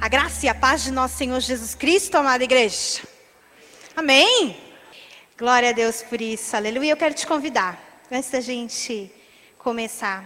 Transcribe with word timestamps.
A 0.00 0.06
graça 0.06 0.46
e 0.46 0.48
a 0.48 0.54
paz 0.54 0.84
de 0.84 0.92
nosso 0.92 1.16
Senhor 1.16 1.40
Jesus 1.40 1.74
Cristo, 1.74 2.14
amada 2.14 2.44
igreja. 2.44 3.02
Amém? 3.96 4.56
Glória 5.36 5.70
a 5.70 5.72
Deus 5.72 6.04
por 6.04 6.20
isso, 6.20 6.54
aleluia. 6.54 6.92
Eu 6.92 6.96
quero 6.96 7.14
te 7.14 7.26
convidar, 7.26 7.76
antes 8.08 8.30
da 8.30 8.40
gente 8.40 9.10
começar, 9.58 10.24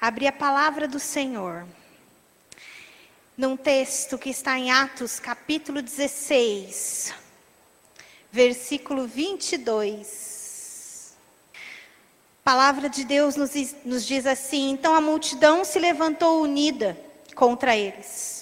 a 0.00 0.08
abrir 0.08 0.26
a 0.26 0.32
palavra 0.32 0.88
do 0.88 0.98
Senhor. 0.98 1.64
Num 3.36 3.56
texto 3.56 4.18
que 4.18 4.28
está 4.28 4.58
em 4.58 4.72
Atos, 4.72 5.20
capítulo 5.20 5.80
16, 5.80 7.14
versículo 8.32 9.06
22. 9.06 11.14
A 11.54 12.42
palavra 12.42 12.88
de 12.88 13.04
Deus 13.04 13.36
nos, 13.36 13.52
nos 13.84 14.04
diz 14.04 14.26
assim: 14.26 14.70
Então 14.70 14.96
a 14.96 15.00
multidão 15.00 15.64
se 15.64 15.78
levantou 15.78 16.42
unida 16.42 16.98
contra 17.36 17.76
eles 17.76 18.41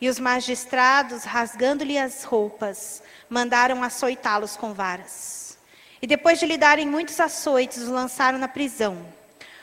e 0.00 0.08
os 0.08 0.18
magistrados, 0.18 1.24
rasgando-lhe 1.24 1.98
as 1.98 2.24
roupas, 2.24 3.02
mandaram 3.28 3.82
açoitá-los 3.82 4.56
com 4.56 4.72
varas. 4.74 5.58
E 6.00 6.06
depois 6.06 6.38
de 6.38 6.46
lhe 6.46 6.58
darem 6.58 6.86
muitos 6.86 7.18
açoites, 7.18 7.78
os 7.78 7.88
lançaram 7.88 8.38
na 8.38 8.48
prisão, 8.48 8.98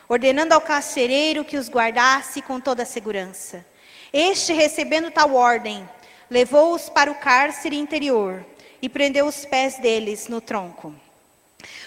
ordenando 0.09 0.53
ao 0.53 0.61
carcereiro 0.61 1.45
que 1.45 1.57
os 1.57 1.69
guardasse 1.69 2.41
com 2.41 2.59
toda 2.59 2.83
a 2.83 2.85
segurança. 2.85 3.63
Este, 4.11 4.53
recebendo 4.53 5.11
tal 5.11 5.35
ordem, 5.35 5.87
levou-os 6.29 6.89
para 6.89 7.11
o 7.11 7.15
cárcere 7.15 7.77
interior 7.77 8.43
e 8.81 8.89
prendeu 8.89 9.27
os 9.27 9.45
pés 9.45 9.77
deles 9.77 10.27
no 10.27 10.41
tronco. 10.41 10.93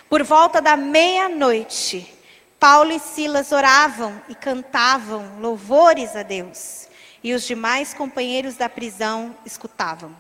Por 0.09 0.23
volta 0.23 0.62
da 0.62 0.76
meia-noite, 0.76 2.15
Paulo 2.59 2.92
e 2.92 2.98
Silas 2.98 3.51
oravam 3.52 4.20
e 4.28 4.34
cantavam 4.34 5.40
louvores 5.40 6.15
a 6.15 6.23
Deus 6.23 6.87
e 7.23 7.34
os 7.34 7.47
demais 7.47 7.95
companheiros 7.95 8.56
da 8.56 8.69
prisão 8.69 9.37
escutavam. 9.45 10.15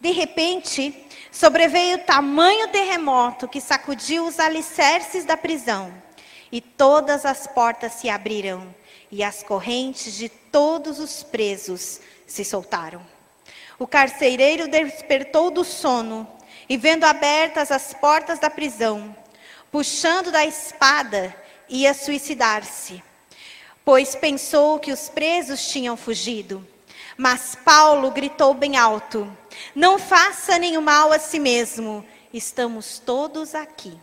De 0.00 0.10
repente, 0.10 0.94
sobreveio 1.32 1.98
tamanho 2.04 2.68
terremoto 2.68 3.48
que 3.48 3.60
sacudiu 3.60 4.26
os 4.26 4.38
alicerces 4.38 5.24
da 5.24 5.36
prisão, 5.36 5.92
e 6.52 6.60
todas 6.60 7.26
as 7.26 7.46
portas 7.46 7.94
se 7.94 8.08
abriram, 8.08 8.74
e 9.10 9.24
as 9.24 9.42
correntes 9.42 10.14
de 10.14 10.28
todos 10.28 10.98
os 10.98 11.22
presos 11.22 12.00
se 12.26 12.44
soltaram. 12.44 13.04
O 13.78 13.86
carcereiro 13.86 14.68
despertou 14.68 15.50
do 15.50 15.64
sono 15.64 16.28
e, 16.68 16.76
vendo 16.76 17.04
abertas 17.04 17.72
as 17.72 17.94
portas 17.94 18.38
da 18.38 18.50
prisão, 18.50 19.16
puxando 19.70 20.30
da 20.30 20.44
espada, 20.44 21.34
ia 21.68 21.94
suicidar-se 21.94 23.02
pois 23.88 24.14
pensou 24.14 24.78
que 24.78 24.92
os 24.92 25.08
presos 25.08 25.66
tinham 25.66 25.96
fugido. 25.96 26.62
Mas 27.16 27.54
Paulo 27.54 28.10
gritou 28.10 28.52
bem 28.52 28.76
alto: 28.76 29.26
Não 29.74 29.98
faça 29.98 30.58
nenhum 30.58 30.82
mal 30.82 31.10
a 31.10 31.18
si 31.18 31.38
mesmo, 31.38 32.04
estamos 32.30 32.98
todos 32.98 33.54
aqui. 33.54 33.98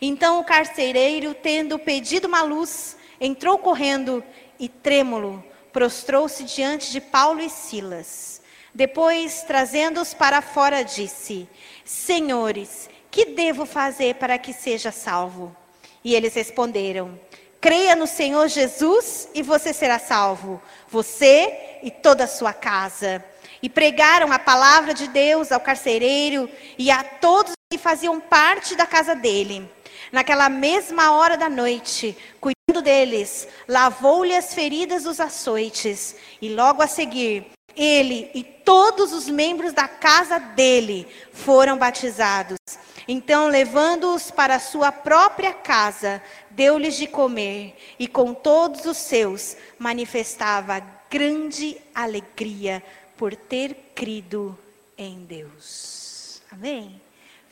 Então 0.00 0.40
o 0.40 0.44
carcereiro, 0.44 1.34
tendo 1.34 1.78
pedido 1.78 2.26
uma 2.26 2.42
luz, 2.42 2.96
entrou 3.20 3.58
correndo 3.58 4.24
e, 4.58 4.66
trêmulo, 4.66 5.44
prostrou-se 5.74 6.42
diante 6.44 6.90
de 6.90 6.98
Paulo 6.98 7.42
e 7.42 7.50
Silas. 7.50 8.40
Depois, 8.74 9.42
trazendo-os 9.46 10.14
para 10.14 10.40
fora, 10.40 10.82
disse: 10.82 11.46
Senhores, 11.84 12.88
que 13.10 13.26
devo 13.26 13.66
fazer 13.66 14.14
para 14.14 14.38
que 14.38 14.54
seja 14.54 14.90
salvo? 14.90 15.54
E 16.02 16.14
eles 16.14 16.32
responderam: 16.32 17.20
Creia 17.62 17.94
no 17.94 18.08
Senhor 18.08 18.48
Jesus 18.48 19.28
e 19.32 19.40
você 19.40 19.72
será 19.72 19.96
salvo, 19.96 20.60
você 20.88 21.78
e 21.80 21.92
toda 21.92 22.24
a 22.24 22.26
sua 22.26 22.52
casa. 22.52 23.24
E 23.62 23.70
pregaram 23.70 24.32
a 24.32 24.38
palavra 24.40 24.92
de 24.92 25.06
Deus 25.06 25.52
ao 25.52 25.60
carcereiro 25.60 26.50
e 26.76 26.90
a 26.90 27.04
todos 27.04 27.52
que 27.70 27.78
faziam 27.78 28.18
parte 28.18 28.74
da 28.74 28.84
casa 28.84 29.14
dele. 29.14 29.70
Naquela 30.10 30.48
mesma 30.48 31.12
hora 31.12 31.36
da 31.36 31.48
noite, 31.48 32.18
cuidando 32.40 32.82
deles, 32.82 33.46
lavou-lhe 33.68 34.34
as 34.34 34.52
feridas 34.52 35.04
dos 35.04 35.20
açoites, 35.20 36.16
e 36.40 36.48
logo 36.48 36.82
a 36.82 36.88
seguir, 36.88 37.46
ele 37.76 38.28
e 38.34 38.42
todos 38.42 39.12
os 39.12 39.28
membros 39.28 39.72
da 39.72 39.86
casa 39.86 40.40
dele 40.40 41.06
foram 41.32 41.78
batizados. 41.78 42.58
Então, 43.06 43.48
levando-os 43.48 44.30
para 44.30 44.58
sua 44.58 44.92
própria 44.92 45.52
casa, 45.52 46.22
deu-lhes 46.50 46.96
de 46.96 47.06
comer, 47.06 47.76
e 47.98 48.06
com 48.06 48.32
todos 48.32 48.84
os 48.86 48.96
seus 48.96 49.56
manifestava 49.78 50.80
grande 51.10 51.76
alegria 51.94 52.82
por 53.16 53.36
ter 53.36 53.92
crido 53.94 54.58
em 54.96 55.24
Deus. 55.24 56.42
Amém? 56.50 57.00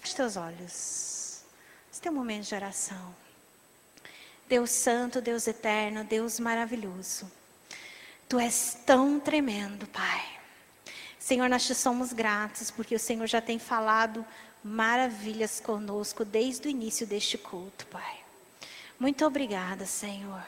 Feche 0.00 0.16
teus 0.16 0.36
olhos. 0.36 1.42
Este 1.92 2.08
é 2.08 2.10
um 2.10 2.14
momento 2.14 2.46
de 2.46 2.54
oração. 2.54 3.14
Deus 4.48 4.70
Santo, 4.70 5.20
Deus 5.20 5.46
Eterno, 5.46 6.02
Deus 6.02 6.40
maravilhoso. 6.40 7.30
Tu 8.28 8.38
és 8.38 8.78
tão 8.86 9.20
tremendo, 9.20 9.86
Pai. 9.88 10.24
Senhor, 11.18 11.48
nós 11.48 11.66
te 11.66 11.74
somos 11.74 12.12
gratos 12.12 12.70
porque 12.70 12.94
o 12.94 12.98
Senhor 12.98 13.26
já 13.26 13.40
tem 13.40 13.58
falado 13.58 14.24
maravilhas 14.62 15.60
conosco 15.60 16.24
desde 16.24 16.68
o 16.68 16.70
início 16.70 17.06
deste 17.06 17.38
culto, 17.38 17.86
Pai. 17.86 18.18
Muito 18.98 19.24
obrigada, 19.24 19.86
Senhor. 19.86 20.44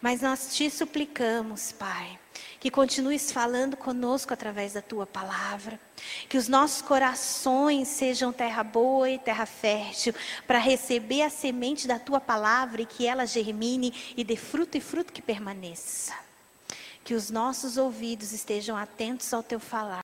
Mas 0.00 0.20
nós 0.20 0.54
te 0.54 0.70
suplicamos, 0.70 1.72
Pai, 1.72 2.18
que 2.60 2.70
continues 2.70 3.32
falando 3.32 3.76
conosco 3.76 4.32
através 4.32 4.74
da 4.74 4.82
tua 4.82 5.06
palavra, 5.06 5.80
que 6.28 6.38
os 6.38 6.46
nossos 6.46 6.82
corações 6.82 7.88
sejam 7.88 8.32
terra 8.32 8.62
boa 8.62 9.10
e 9.10 9.18
terra 9.18 9.46
fértil, 9.46 10.14
para 10.46 10.58
receber 10.58 11.22
a 11.22 11.30
semente 11.30 11.88
da 11.88 11.98
tua 11.98 12.20
palavra 12.20 12.82
e 12.82 12.86
que 12.86 13.06
ela 13.06 13.26
germine 13.26 13.92
e 14.16 14.22
dê 14.22 14.36
fruto 14.36 14.76
e 14.76 14.80
fruto 14.80 15.12
que 15.12 15.22
permaneça. 15.22 16.27
Que 17.08 17.14
os 17.14 17.30
nossos 17.30 17.78
ouvidos 17.78 18.32
estejam 18.32 18.76
atentos 18.76 19.32
ao 19.32 19.42
teu 19.42 19.58
falar 19.58 20.02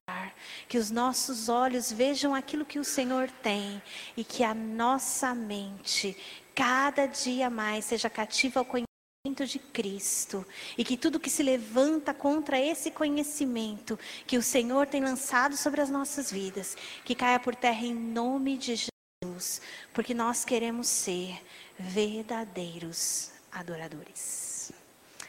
que 0.67 0.79
os 0.79 0.91
nossos 0.91 1.51
olhos 1.51 1.93
vejam 1.93 2.35
aquilo 2.35 2.65
que 2.65 2.79
o 2.79 2.85
Senhor 2.85 3.31
tem 3.43 3.83
e 4.17 4.25
que 4.25 4.43
a 4.43 4.55
nossa 4.55 5.35
mente 5.35 6.17
cada 6.55 7.05
dia 7.05 7.51
mais 7.51 7.85
seja 7.85 8.09
cativa 8.09 8.61
ao 8.61 8.65
conhecimento 8.65 9.47
de 9.47 9.59
Cristo 9.59 10.47
e 10.79 10.83
que 10.83 10.97
tudo 10.97 11.21
que 11.21 11.29
se 11.29 11.43
levanta 11.43 12.15
contra 12.15 12.59
esse 12.59 12.91
conhecimento 12.91 13.99
que 14.27 14.39
o 14.39 14.43
Senhor 14.43 14.87
tem 14.87 15.03
lançado 15.03 15.59
sobre 15.59 15.83
as 15.83 15.91
nossas 15.91 16.33
vidas, 16.33 16.75
que 17.05 17.15
caia 17.15 17.39
por 17.39 17.55
terra 17.55 17.85
em 17.85 17.95
nome 17.95 18.57
de 18.57 18.89
Jesus, 19.23 19.61
porque 19.93 20.15
nós 20.15 20.43
queremos 20.43 20.87
ser 20.87 21.39
verdadeiros 21.79 23.31
adoradores. 23.53 24.73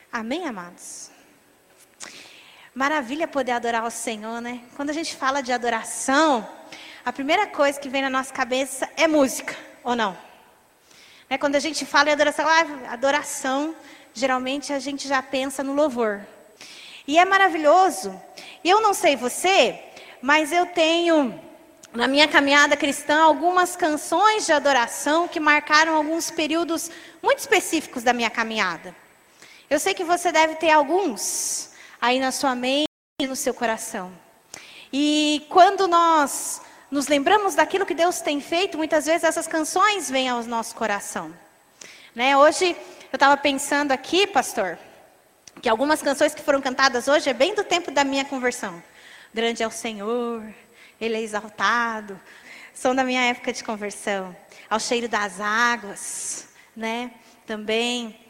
Amém, 0.09 0.45
amados? 0.45 1.14
Maravilha 2.75 3.25
poder 3.25 3.53
adorar 3.53 3.85
o 3.85 3.89
Senhor, 3.89 4.41
né? 4.41 4.59
Quando 4.75 4.89
a 4.89 4.93
gente 4.93 5.15
fala 5.15 5.41
de 5.41 5.53
adoração, 5.53 6.45
a 7.05 7.13
primeira 7.13 7.47
coisa 7.47 7.79
que 7.79 7.87
vem 7.87 8.01
na 8.01 8.09
nossa 8.09 8.33
cabeça 8.33 8.89
é 8.97 9.07
música, 9.07 9.55
ou 9.81 9.95
não? 9.95 10.11
Né? 11.29 11.37
Quando 11.37 11.55
a 11.55 11.59
gente 11.59 11.85
fala 11.85 12.09
em 12.09 12.11
adoração, 12.11 12.45
ah, 12.45 12.91
adoração, 12.91 13.73
geralmente 14.13 14.73
a 14.73 14.79
gente 14.79 15.07
já 15.07 15.23
pensa 15.23 15.63
no 15.63 15.73
louvor. 15.73 16.19
E 17.07 17.17
é 17.17 17.23
maravilhoso. 17.23 18.13
Eu 18.61 18.81
não 18.81 18.93
sei 18.93 19.15
você, 19.15 19.81
mas 20.21 20.51
eu 20.51 20.65
tenho 20.65 21.39
na 21.93 22.09
minha 22.09 22.27
caminhada 22.27 22.75
cristã 22.75 23.21
algumas 23.21 23.77
canções 23.77 24.45
de 24.45 24.51
adoração 24.51 25.29
que 25.29 25.39
marcaram 25.39 25.95
alguns 25.95 26.29
períodos 26.29 26.91
muito 27.23 27.39
específicos 27.39 28.03
da 28.03 28.11
minha 28.11 28.29
caminhada. 28.29 28.93
Eu 29.69 29.79
sei 29.79 29.93
que 29.93 30.03
você 30.03 30.29
deve 30.29 30.55
ter 30.55 30.71
alguns 30.71 31.73
aí 32.01 32.19
na 32.19 32.31
sua 32.31 32.55
mente 32.55 32.89
e 33.21 33.27
no 33.27 33.35
seu 33.35 33.53
coração. 33.53 34.11
E 34.91 35.45
quando 35.49 35.87
nós 35.87 36.61
nos 36.91 37.07
lembramos 37.07 37.55
daquilo 37.55 37.85
que 37.85 37.93
Deus 37.93 38.21
tem 38.21 38.39
feito, 38.39 38.77
muitas 38.77 39.05
vezes 39.05 39.23
essas 39.23 39.47
canções 39.47 40.09
vêm 40.09 40.29
ao 40.29 40.43
nosso 40.43 40.75
coração. 40.75 41.33
Né? 42.13 42.37
Hoje 42.37 42.75
eu 43.11 43.15
estava 43.15 43.35
pensando 43.37 43.91
aqui, 43.91 44.27
pastor, 44.27 44.77
que 45.61 45.69
algumas 45.69 46.01
canções 46.01 46.33
que 46.33 46.41
foram 46.41 46.61
cantadas 46.61 47.07
hoje 47.07 47.29
é 47.29 47.33
bem 47.33 47.53
do 47.53 47.63
tempo 47.63 47.91
da 47.91 48.03
minha 48.03 48.25
conversão. 48.25 48.81
Grande 49.33 49.63
é 49.63 49.67
o 49.67 49.71
Senhor, 49.71 50.43
Ele 50.99 51.15
é 51.15 51.21
exaltado. 51.21 52.19
São 52.73 52.93
da 52.93 53.03
minha 53.03 53.21
época 53.21 53.53
de 53.53 53.63
conversão. 53.63 54.35
Ao 54.69 54.79
cheiro 54.79 55.07
das 55.07 55.39
águas, 55.39 56.47
né? 56.75 57.11
Também. 57.45 58.24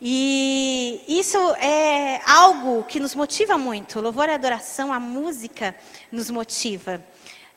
E 0.00 1.04
isso 1.06 1.38
é 1.56 2.20
algo 2.26 2.82
que 2.84 3.00
nos 3.00 3.14
motiva 3.14 3.56
muito. 3.56 4.00
Louvor 4.00 4.28
e 4.28 4.32
adoração, 4.32 4.92
a 4.92 5.00
música 5.00 5.74
nos 6.10 6.30
motiva. 6.30 7.02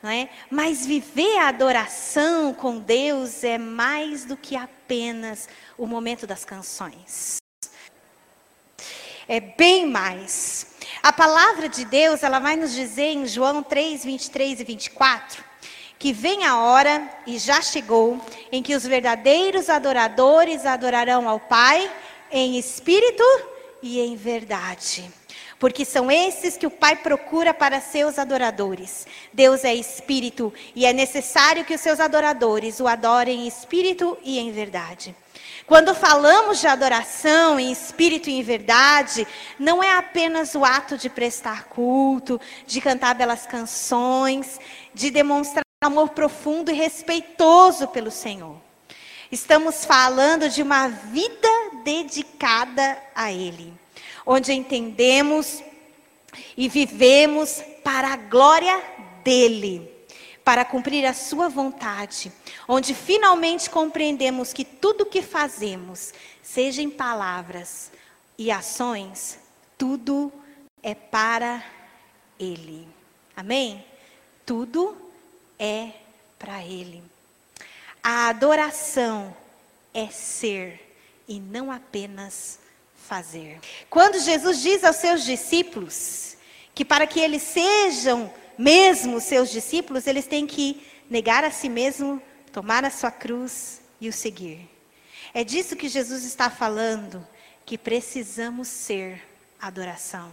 É? 0.02 0.28
Mas 0.48 0.86
viver 0.86 1.38
a 1.38 1.48
adoração 1.48 2.54
com 2.54 2.78
Deus 2.78 3.42
é 3.42 3.58
mais 3.58 4.24
do 4.24 4.36
que 4.36 4.54
apenas 4.54 5.48
o 5.76 5.86
momento 5.86 6.24
das 6.24 6.44
canções. 6.44 7.38
É 9.26 9.40
bem 9.40 9.86
mais. 9.86 10.68
A 11.02 11.12
palavra 11.12 11.68
de 11.68 11.84
Deus, 11.84 12.22
ela 12.22 12.38
vai 12.38 12.54
nos 12.54 12.72
dizer 12.72 13.12
em 13.12 13.26
João 13.26 13.60
3, 13.60 14.04
23 14.04 14.60
e 14.60 14.64
24, 14.64 15.44
que 15.98 16.12
vem 16.12 16.46
a 16.46 16.58
hora, 16.58 17.10
e 17.26 17.36
já 17.36 17.60
chegou, 17.60 18.24
em 18.52 18.62
que 18.62 18.76
os 18.76 18.84
verdadeiros 18.84 19.68
adoradores 19.68 20.64
adorarão 20.64 21.28
ao 21.28 21.40
Pai 21.40 21.90
em 22.30 22.58
espírito 22.58 23.24
e 23.82 24.00
em 24.00 24.16
verdade. 24.16 25.10
Porque 25.58 25.84
são 25.84 26.10
esses 26.10 26.56
que 26.56 26.66
o 26.66 26.70
Pai 26.70 26.96
procura 26.96 27.52
para 27.52 27.80
seus 27.80 28.18
adoradores. 28.18 29.06
Deus 29.32 29.64
é 29.64 29.74
espírito 29.74 30.52
e 30.74 30.86
é 30.86 30.92
necessário 30.92 31.64
que 31.64 31.74
os 31.74 31.80
seus 31.80 31.98
adoradores 31.98 32.78
o 32.78 32.86
adorem 32.86 33.40
em 33.40 33.48
espírito 33.48 34.16
e 34.22 34.38
em 34.38 34.52
verdade. 34.52 35.14
Quando 35.66 35.94
falamos 35.94 36.60
de 36.60 36.66
adoração 36.66 37.60
em 37.60 37.70
espírito 37.70 38.30
e 38.30 38.34
em 38.34 38.42
verdade, 38.42 39.26
não 39.58 39.82
é 39.82 39.96
apenas 39.96 40.54
o 40.54 40.64
ato 40.64 40.96
de 40.96 41.10
prestar 41.10 41.64
culto, 41.64 42.40
de 42.66 42.80
cantar 42.80 43.14
belas 43.14 43.44
canções, 43.44 44.58
de 44.94 45.10
demonstrar 45.10 45.62
amor 45.84 46.08
profundo 46.10 46.70
e 46.70 46.74
respeitoso 46.74 47.86
pelo 47.88 48.10
Senhor. 48.10 48.56
Estamos 49.30 49.84
falando 49.84 50.48
de 50.48 50.62
uma 50.62 50.88
vida 50.88 51.48
dedicada 51.84 53.00
a 53.14 53.32
Ele, 53.32 53.72
onde 54.26 54.52
entendemos 54.52 55.62
e 56.56 56.68
vivemos 56.68 57.62
para 57.82 58.08
a 58.08 58.16
glória 58.16 58.82
dEle 59.24 59.98
para 60.48 60.64
cumprir 60.64 61.04
a 61.04 61.12
sua 61.12 61.46
vontade, 61.50 62.32
onde 62.66 62.94
finalmente 62.94 63.68
compreendemos 63.68 64.50
que 64.50 64.64
tudo 64.64 65.04
que 65.04 65.20
fazemos, 65.20 66.14
seja 66.42 66.80
em 66.80 66.88
palavras 66.88 67.92
e 68.38 68.50
ações, 68.50 69.38
tudo 69.76 70.32
é 70.82 70.94
para 70.94 71.62
Ele. 72.40 72.88
Amém? 73.36 73.84
Tudo 74.46 74.96
é 75.58 75.90
para 76.38 76.64
Ele. 76.64 77.02
A 78.02 78.28
adoração 78.28 79.36
é 79.92 80.06
ser 80.06 80.87
e 81.28 81.38
não 81.38 81.70
apenas 81.70 82.58
fazer. 82.96 83.60
Quando 83.88 84.18
Jesus 84.18 84.60
diz 84.60 84.82
aos 84.82 84.96
seus 84.96 85.24
discípulos 85.24 86.36
que 86.74 86.84
para 86.84 87.06
que 87.06 87.20
eles 87.20 87.42
sejam 87.42 88.32
mesmo 88.56 89.20
seus 89.20 89.50
discípulos, 89.50 90.06
eles 90.06 90.26
têm 90.26 90.46
que 90.46 90.84
negar 91.08 91.44
a 91.44 91.50
si 91.50 91.68
mesmo, 91.68 92.20
tomar 92.52 92.84
a 92.84 92.90
sua 92.90 93.10
cruz 93.10 93.80
e 94.00 94.08
o 94.08 94.12
seguir. 94.12 94.68
É 95.32 95.44
disso 95.44 95.76
que 95.76 95.88
Jesus 95.88 96.24
está 96.24 96.50
falando, 96.50 97.26
que 97.64 97.78
precisamos 97.78 98.68
ser 98.68 99.22
adoração. 99.60 100.32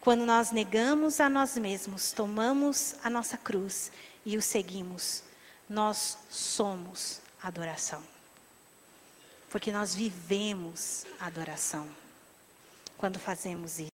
Quando 0.00 0.26
nós 0.26 0.50
negamos 0.50 1.20
a 1.20 1.28
nós 1.28 1.56
mesmos, 1.56 2.12
tomamos 2.12 2.96
a 3.04 3.08
nossa 3.08 3.36
cruz 3.36 3.92
e 4.26 4.36
o 4.36 4.42
seguimos, 4.42 5.22
nós 5.68 6.18
somos 6.28 7.20
adoração. 7.42 8.11
Porque 9.52 9.70
nós 9.70 9.94
vivemos 9.94 11.04
adoração 11.20 11.86
quando 12.96 13.18
fazemos 13.18 13.78
isso. 13.78 13.92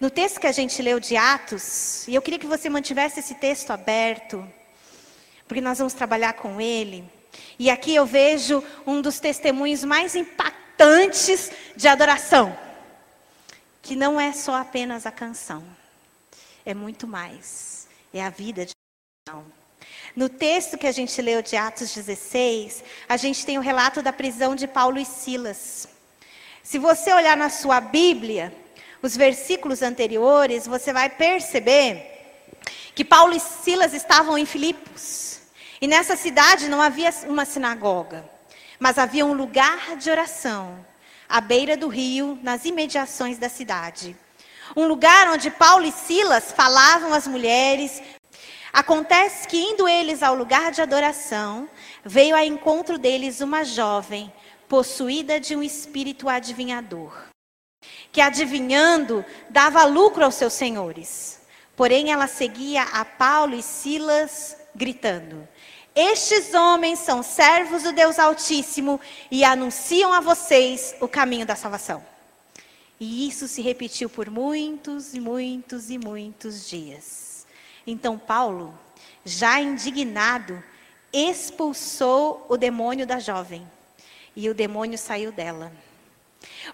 No 0.00 0.08
texto 0.08 0.40
que 0.40 0.46
a 0.46 0.52
gente 0.52 0.80
leu 0.80 0.98
de 0.98 1.18
Atos, 1.18 2.08
e 2.08 2.14
eu 2.14 2.22
queria 2.22 2.38
que 2.38 2.46
você 2.46 2.70
mantivesse 2.70 3.20
esse 3.20 3.34
texto 3.34 3.70
aberto, 3.70 4.42
porque 5.46 5.60
nós 5.60 5.76
vamos 5.76 5.92
trabalhar 5.92 6.32
com 6.32 6.58
ele. 6.58 7.04
E 7.58 7.68
aqui 7.68 7.94
eu 7.94 8.06
vejo 8.06 8.64
um 8.86 9.02
dos 9.02 9.20
testemunhos 9.20 9.84
mais 9.84 10.16
impactantes 10.16 11.52
de 11.76 11.86
adoração, 11.86 12.58
que 13.82 13.94
não 13.94 14.18
é 14.18 14.32
só 14.32 14.54
apenas 14.54 15.04
a 15.04 15.12
canção, 15.12 15.62
é 16.64 16.72
muito 16.72 17.06
mais, 17.06 17.86
é 18.14 18.24
a 18.24 18.30
vida 18.30 18.64
de 18.64 18.72
adoração. 19.28 19.61
No 20.14 20.28
texto 20.28 20.76
que 20.76 20.86
a 20.86 20.92
gente 20.92 21.22
leu 21.22 21.40
de 21.40 21.56
Atos 21.56 21.94
16, 21.94 22.84
a 23.08 23.16
gente 23.16 23.46
tem 23.46 23.56
o 23.56 23.62
relato 23.62 24.02
da 24.02 24.12
prisão 24.12 24.54
de 24.54 24.66
Paulo 24.66 24.98
e 24.98 25.06
Silas. 25.06 25.88
Se 26.62 26.78
você 26.78 27.12
olhar 27.14 27.36
na 27.36 27.48
sua 27.48 27.80
Bíblia, 27.80 28.54
os 29.00 29.16
versículos 29.16 29.80
anteriores, 29.80 30.66
você 30.66 30.92
vai 30.92 31.08
perceber 31.08 32.10
que 32.94 33.04
Paulo 33.04 33.34
e 33.34 33.40
Silas 33.40 33.94
estavam 33.94 34.36
em 34.36 34.44
Filipos. 34.44 35.40
E 35.80 35.88
nessa 35.88 36.14
cidade 36.14 36.68
não 36.68 36.80
havia 36.80 37.10
uma 37.26 37.46
sinagoga, 37.46 38.24
mas 38.78 38.98
havia 38.98 39.24
um 39.24 39.32
lugar 39.32 39.96
de 39.96 40.10
oração, 40.10 40.84
à 41.26 41.40
beira 41.40 41.74
do 41.74 41.88
rio, 41.88 42.38
nas 42.42 42.66
imediações 42.66 43.38
da 43.38 43.48
cidade. 43.48 44.14
Um 44.76 44.86
lugar 44.86 45.28
onde 45.28 45.50
Paulo 45.50 45.86
e 45.86 45.92
Silas 45.92 46.52
falavam 46.52 47.12
às 47.12 47.26
mulheres. 47.26 48.02
Acontece 48.72 49.46
que, 49.46 49.58
indo 49.58 49.86
eles 49.86 50.22
ao 50.22 50.34
lugar 50.34 50.72
de 50.72 50.80
adoração, 50.80 51.68
veio 52.04 52.34
ao 52.34 52.44
encontro 52.44 52.98
deles 52.98 53.40
uma 53.40 53.64
jovem, 53.64 54.32
possuída 54.68 55.38
de 55.38 55.54
um 55.54 55.62
espírito 55.62 56.28
adivinhador 56.28 57.32
que 58.12 58.20
adivinhando 58.20 59.24
dava 59.48 59.84
lucro 59.84 60.24
aos 60.24 60.34
seus 60.34 60.52
senhores. 60.52 61.40
Porém, 61.74 62.12
ela 62.12 62.26
seguia 62.26 62.82
a 62.82 63.04
Paulo 63.04 63.54
e 63.54 63.62
Silas, 63.62 64.56
gritando: 64.74 65.48
Estes 65.94 66.52
homens 66.52 66.98
são 66.98 67.22
servos 67.22 67.82
do 67.82 67.92
Deus 67.92 68.18
Altíssimo 68.18 69.00
e 69.30 69.42
anunciam 69.42 70.12
a 70.12 70.20
vocês 70.20 70.94
o 71.00 71.08
caminho 71.08 71.46
da 71.46 71.56
salvação. 71.56 72.04
E 73.00 73.26
isso 73.26 73.48
se 73.48 73.62
repetiu 73.62 74.08
por 74.08 74.30
muitos 74.30 75.14
e 75.14 75.18
muitos 75.18 75.90
e 75.90 75.98
muitos 75.98 76.68
dias. 76.68 77.31
Então, 77.86 78.18
Paulo, 78.18 78.78
já 79.24 79.60
indignado, 79.60 80.62
expulsou 81.12 82.46
o 82.48 82.56
demônio 82.56 83.06
da 83.06 83.18
jovem. 83.18 83.66
E 84.34 84.48
o 84.48 84.54
demônio 84.54 84.96
saiu 84.96 85.30
dela. 85.30 85.72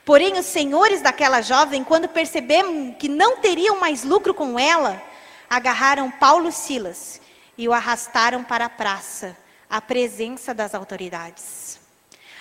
Porém, 0.05 0.38
os 0.38 0.46
senhores 0.46 1.02
daquela 1.02 1.40
jovem, 1.40 1.82
quando 1.82 2.08
perceberam 2.08 2.93
que 2.93 3.08
não 3.08 3.38
teriam 3.38 3.81
mais 3.81 4.05
lucro 4.05 4.32
com 4.32 4.58
ela, 4.58 5.02
agarraram 5.49 6.10
Paulo 6.10 6.49
e 6.49 6.52
Silas 6.52 7.20
e 7.56 7.69
o 7.69 7.72
arrastaram 7.72 8.44
para 8.44 8.66
a 8.66 8.70
praça, 8.70 9.37
à 9.69 9.81
presença 9.81 10.55
das 10.55 10.75
autoridades. 10.75 11.81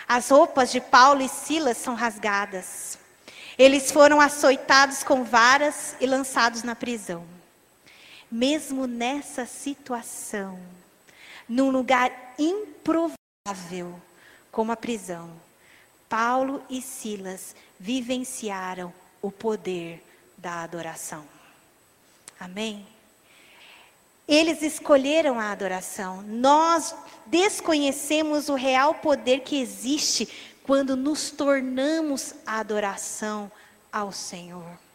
As 0.07 0.29
roupas 0.29 0.71
de 0.71 0.79
Paulo 0.79 1.21
e 1.21 1.27
Silas 1.27 1.77
são 1.77 1.95
rasgadas. 1.95 2.97
Eles 3.57 3.91
foram 3.91 4.21
açoitados 4.21 5.03
com 5.03 5.23
varas 5.23 5.95
e 5.99 6.05
lançados 6.05 6.63
na 6.63 6.75
prisão. 6.75 7.36
Mesmo 8.29 8.87
nessa 8.87 9.45
situação, 9.45 10.59
num 11.47 11.69
lugar 11.69 12.11
improvável 12.37 14.01
como 14.51 14.71
a 14.71 14.75
prisão, 14.75 15.31
Paulo 16.09 16.61
e 16.69 16.81
Silas 16.81 17.55
vivenciaram 17.79 18.93
o 19.21 19.31
poder 19.31 20.03
da 20.37 20.63
adoração. 20.63 21.25
Amém? 22.39 22.85
Eles 24.27 24.61
escolheram 24.61 25.39
a 25.39 25.51
adoração. 25.51 26.21
Nós 26.23 26.93
desconhecemos 27.25 28.49
o 28.49 28.55
real 28.55 28.95
poder 28.95 29.39
que 29.39 29.59
existe 29.59 30.27
quando 30.63 30.97
nos 30.97 31.31
tornamos 31.31 32.35
a 32.45 32.59
adoração 32.59 33.49
ao 33.91 34.11
Senhor. 34.11 34.86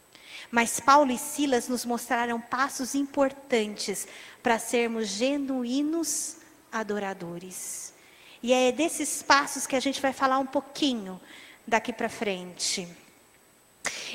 Mas 0.53 0.79
Paulo 0.79 1.11
e 1.11 1.17
Silas 1.17 1.67
nos 1.67 1.87
mostraram 1.87 2.39
passos 2.39 2.95
importantes 2.95 4.07
para 4.43 4.59
sermos 4.59 5.09
genuínos 5.09 6.37
adoradores. 6.71 7.95
E 8.43 8.53
é 8.53 8.71
desses 8.71 9.23
passos 9.23 9.67
que 9.67 9.75
a 9.75 9.81
gente 9.81 9.99
vai 10.03 10.13
falar 10.13 10.39
um 10.39 10.45
pouquinho 10.45 11.19
daqui 11.67 11.91
para 11.91 12.11
frente. 12.11 12.87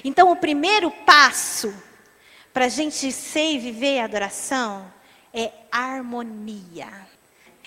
Então, 0.04 0.32
o 0.32 0.36
primeiro 0.36 0.92
passo 0.92 1.74
para 2.54 2.66
a 2.66 2.70
gente 2.70 3.12
ser 3.12 3.54
e 3.54 3.58
viver 3.58 4.00
a 4.00 4.06
adoração 4.06 4.94
é 5.34 5.52
harmonia. 5.72 6.88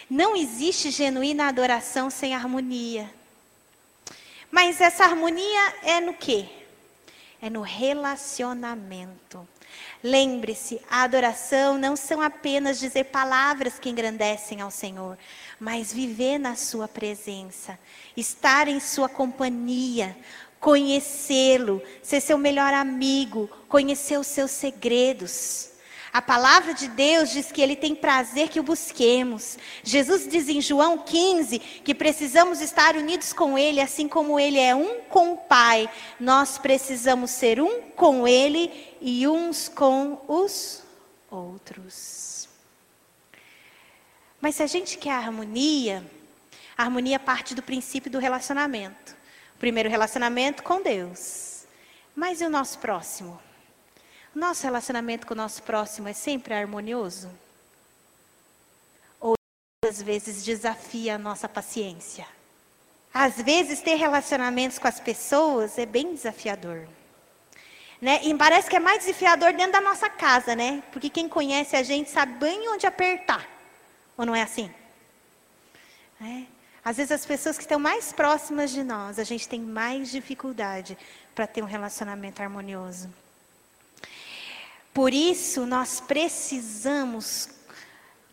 Não 0.09 0.37
existe 0.37 0.93
genuína 0.93 1.49
adoração 1.49 2.09
sem 2.09 2.37
harmonia. 2.37 3.13
Mas 4.49 4.81
essa 4.81 5.03
harmonia 5.03 5.75
é 5.83 6.01
no 6.01 6.15
quê? 6.15 6.60
É 7.41 7.49
no 7.49 7.63
relacionamento. 7.63 9.49
Lembre-se, 10.03 10.81
a 10.91 11.03
adoração 11.03 11.79
não 11.79 11.97
são 11.97 12.21
apenas 12.21 12.79
dizer 12.79 13.05
palavras 13.05 13.79
que 13.79 13.89
engrandecem 13.89 14.61
ao 14.61 14.71
Senhor, 14.71 15.17
mas 15.59 15.93
viver 15.93 16.39
na 16.39 16.55
Sua 16.55 16.87
presença, 16.87 17.79
estar 18.17 18.69
em 18.69 18.79
Sua 18.81 19.09
companhia, 19.09 20.17
conhecê-lo, 20.59 21.83
ser 22.03 22.21
seu 22.21 22.37
melhor 22.37 22.75
amigo, 22.75 23.49
conhecer 23.69 24.19
os 24.19 24.27
seus 24.27 24.51
segredos. 24.51 25.70
A 26.13 26.21
palavra 26.21 26.75
de 26.75 26.89
Deus 26.89 27.31
diz 27.31 27.53
que 27.53 27.63
ele 27.63 27.77
tem 27.77 27.95
prazer 27.95 28.49
que 28.49 28.59
o 28.59 28.65
busquemos. 28.65 29.57
Jesus 29.85 30.27
diz 30.27 30.49
em 30.49 30.61
João 30.61 30.99
15 30.99 31.59
que 31.59 31.95
precisamos 31.95 32.61
estar 32.61 32.97
unidos 32.97 33.33
com 33.33 33.57
ele, 33.57 33.81
assim 33.81 34.09
como 34.09 34.39
ele 34.39 34.59
é 34.59 34.75
um 34.75 35.03
com 35.03 35.35
o 35.35 35.37
Pai. 35.37 35.89
Nós 36.19 36.59
precisamos 36.59 37.31
ser 37.31 37.61
um 37.61 37.83
com 37.93 38.27
ele 38.27 38.97
e 39.01 39.29
uns 39.29 39.69
com 39.69 40.21
os 40.27 40.83
outros. 41.31 42.49
Mas 44.41 44.57
se 44.57 44.65
a 44.65 44.67
gente 44.67 44.99
quer 44.99 45.13
harmonia, 45.13 46.05
a 46.77 46.83
harmonia 46.83 47.21
parte 47.21 47.55
do 47.55 47.63
princípio 47.63 48.11
do 48.11 48.19
relacionamento. 48.19 49.15
O 49.55 49.59
primeiro 49.61 49.89
relacionamento 49.89 50.65
com 50.65 50.83
Deus. 50.83 51.67
Mas 52.17 52.41
e 52.41 52.45
o 52.45 52.51
nosso 52.51 52.79
próximo? 52.81 53.41
Nosso 54.35 54.63
relacionamento 54.63 55.27
com 55.27 55.35
o 55.35 55.37
nosso 55.37 55.63
próximo 55.63 56.09
é 56.09 56.13
sempre 56.13 56.55
harmonioso? 56.55 57.29
Ou 59.21 59.35
às 59.85 60.01
vezes 60.01 60.45
desafia 60.45 61.17
a 61.17 61.19
nossa 61.19 61.49
paciência? 61.49 62.27
Às 63.13 63.43
vezes 63.43 63.81
ter 63.81 63.97
relacionamentos 63.97 64.79
com 64.79 64.87
as 64.87 65.01
pessoas 65.01 65.77
é 65.79 65.85
bem 65.85 66.15
desafiador. 66.15 66.87
Né? 68.01 68.21
E 68.23 68.35
parece 68.37 68.71
que 68.71 68.77
é 68.77 68.81
mais 68.81 69.01
desafiador 69.01 69.53
dentro 69.53 69.73
da 69.73 69.81
nossa 69.81 70.09
casa, 70.09 70.55
né? 70.55 70.83
Porque 70.93 71.11
quem 71.11 71.29
conhece 71.29 71.75
a 71.75 71.83
gente 71.83 72.09
sabe 72.09 72.35
bem 72.35 72.69
onde 72.69 72.87
apertar. 72.87 73.47
Ou 74.17 74.25
não 74.25 74.35
é 74.35 74.43
assim? 74.43 74.73
É. 76.23 76.45
Às 76.85 76.97
vezes 76.97 77.13
as 77.13 77.27
pessoas 77.27 77.57
que 77.57 77.65
estão 77.65 77.79
mais 77.79 78.13
próximas 78.13 78.71
de 78.71 78.83
nós, 78.85 79.19
a 79.19 79.25
gente 79.25 79.49
tem 79.49 79.61
mais 79.61 80.11
dificuldade 80.11 80.97
para 81.35 81.47
ter 81.47 81.63
um 81.63 81.67
relacionamento 81.67 82.41
harmonioso. 82.41 83.13
Por 84.93 85.15
isso, 85.15 85.65
nós 85.67 86.01
precisamos, 86.01 87.49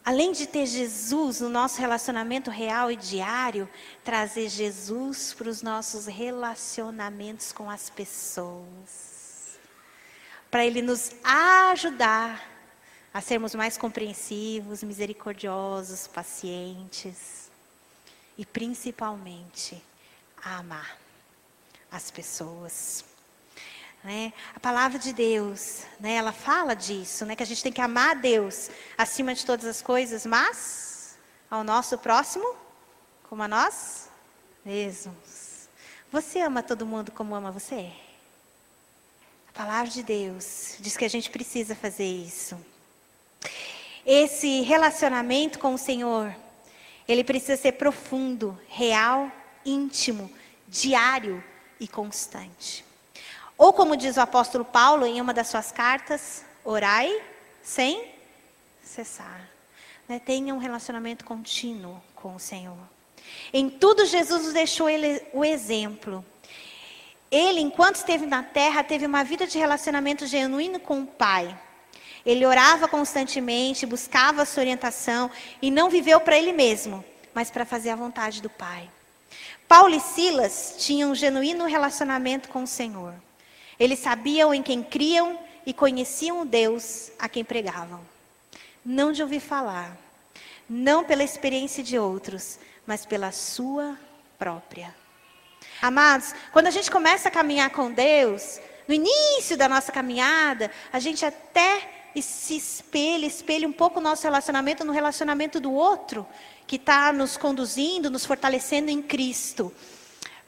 além 0.03 0.31
de 0.31 0.47
ter 0.47 0.65
Jesus 0.65 1.39
no 1.39 1.49
nosso 1.49 1.79
relacionamento 1.79 2.49
real 2.49 2.91
e 2.91 2.95
diário, 2.95 3.69
trazer 4.03 4.49
Jesus 4.49 5.33
para 5.33 5.49
os 5.49 5.61
nossos 5.61 6.07
relacionamentos 6.07 7.51
com 7.51 7.69
as 7.69 7.89
pessoas. 7.89 9.57
Para 10.49 10.65
Ele 10.65 10.81
nos 10.81 11.11
ajudar 11.23 12.43
a 13.13 13.21
sermos 13.21 13.53
mais 13.53 13.77
compreensivos, 13.77 14.83
misericordiosos, 14.83 16.07
pacientes 16.07 17.51
e 18.37 18.45
principalmente 18.45 19.83
a 20.43 20.57
amar 20.57 20.97
as 21.91 22.11
pessoas. 22.11 23.03
Né? 24.07 24.31
A 24.55 24.59
palavra 24.61 24.97
de 24.97 25.11
Deus, 25.11 25.81
né, 25.99 26.13
ela 26.13 26.31
fala 26.31 26.73
disso, 26.73 27.25
né, 27.25 27.35
que 27.35 27.43
a 27.43 27.45
gente 27.45 27.61
tem 27.61 27.73
que 27.73 27.81
amar 27.81 28.11
a 28.11 28.13
Deus 28.13 28.69
acima 28.97 29.35
de 29.35 29.45
todas 29.45 29.65
as 29.65 29.81
coisas, 29.81 30.25
mas 30.25 31.17
ao 31.51 31.61
nosso 31.61 31.97
próximo 31.97 32.55
como 33.27 33.43
a 33.43 33.49
nós 33.49 34.07
mesmos. 34.63 35.67
Você 36.09 36.39
ama 36.39 36.63
todo 36.63 36.85
mundo 36.85 37.11
como 37.11 37.35
ama 37.35 37.51
você? 37.51 37.91
A 39.49 39.51
palavra 39.51 39.91
de 39.91 40.01
Deus 40.03 40.77
diz 40.79 40.95
que 40.95 41.03
a 41.03 41.09
gente 41.09 41.29
precisa 41.29 41.75
fazer 41.75 42.07
isso. 42.07 42.57
Esse 44.05 44.61
relacionamento 44.61 45.59
com 45.59 45.73
o 45.73 45.77
Senhor, 45.77 46.33
ele 47.05 47.25
precisa 47.25 47.57
ser 47.57 47.73
profundo, 47.73 48.57
real, 48.69 49.29
íntimo, 49.65 50.31
diário 50.65 51.43
e 51.77 51.89
constante. 51.89 52.86
Ou 53.57 53.73
como 53.73 53.97
diz 53.97 54.17
o 54.17 54.21
apóstolo 54.21 54.63
Paulo 54.63 55.05
em 55.05 55.19
uma 55.19 55.33
das 55.33 55.47
suas 55.47 55.71
cartas, 55.71 56.45
orai 56.63 57.21
sem 57.63 58.11
cessar. 58.83 59.49
Né? 60.07 60.19
Tenha 60.19 60.53
um 60.53 60.59
relacionamento 60.59 61.25
contínuo 61.25 62.01
com 62.15 62.35
o 62.35 62.39
Senhor. 62.39 62.77
Em 63.51 63.69
tudo 63.69 64.05
Jesus 64.05 64.43
nos 64.43 64.53
deixou 64.53 64.89
ele, 64.89 65.21
o 65.33 65.43
exemplo. 65.43 66.23
Ele, 67.31 67.59
enquanto 67.59 67.95
esteve 67.95 68.25
na 68.25 68.43
terra, 68.43 68.83
teve 68.83 69.05
uma 69.05 69.23
vida 69.23 69.45
de 69.45 69.57
relacionamento 69.57 70.25
genuíno 70.25 70.79
com 70.79 71.01
o 71.01 71.07
Pai. 71.07 71.57
Ele 72.25 72.45
orava 72.45 72.87
constantemente, 72.87 73.85
buscava 73.85 74.43
a 74.43 74.45
sua 74.45 74.61
orientação 74.61 75.31
e 75.61 75.71
não 75.71 75.89
viveu 75.89 76.19
para 76.19 76.37
ele 76.37 76.53
mesmo, 76.53 77.03
mas 77.33 77.49
para 77.49 77.65
fazer 77.65 77.89
a 77.89 77.95
vontade 77.95 78.41
do 78.41 78.49
Pai. 78.49 78.89
Paulo 79.67 79.95
e 79.95 79.99
Silas 79.99 80.75
tinham 80.77 81.11
um 81.11 81.15
genuíno 81.15 81.65
relacionamento 81.65 82.49
com 82.49 82.63
o 82.63 82.67
Senhor. 82.67 83.13
Eles 83.79 83.99
sabiam 83.99 84.53
em 84.53 84.63
quem 84.63 84.81
criam 84.83 85.39
e 85.65 85.73
conheciam 85.73 86.41
o 86.41 86.45
Deus 86.45 87.11
a 87.19 87.27
quem 87.29 87.43
pregavam. 87.43 88.01
Não 88.85 89.11
de 89.11 89.21
ouvir 89.21 89.39
falar, 89.39 89.97
não 90.69 91.03
pela 91.03 91.23
experiência 91.23 91.83
de 91.83 91.99
outros, 91.99 92.57
mas 92.85 93.05
pela 93.05 93.31
sua 93.31 93.97
própria. 94.39 94.95
Amados, 95.81 96.33
quando 96.51 96.67
a 96.67 96.71
gente 96.71 96.89
começa 96.89 97.27
a 97.27 97.31
caminhar 97.31 97.69
com 97.69 97.91
Deus, 97.91 98.59
no 98.87 98.93
início 98.93 99.57
da 99.57 99.67
nossa 99.67 99.91
caminhada, 99.91 100.71
a 100.91 100.99
gente 100.99 101.25
até 101.25 102.13
se 102.21 102.55
espelha, 102.55 103.25
espelha 103.25 103.67
um 103.67 103.71
pouco 103.71 103.99
o 103.99 104.01
nosso 104.01 104.23
relacionamento 104.23 104.83
no 104.83 104.91
relacionamento 104.91 105.59
do 105.59 105.71
outro, 105.71 106.25
que 106.65 106.77
está 106.77 107.13
nos 107.13 107.37
conduzindo, 107.37 108.09
nos 108.09 108.25
fortalecendo 108.25 108.89
em 108.89 109.01
Cristo, 109.01 109.71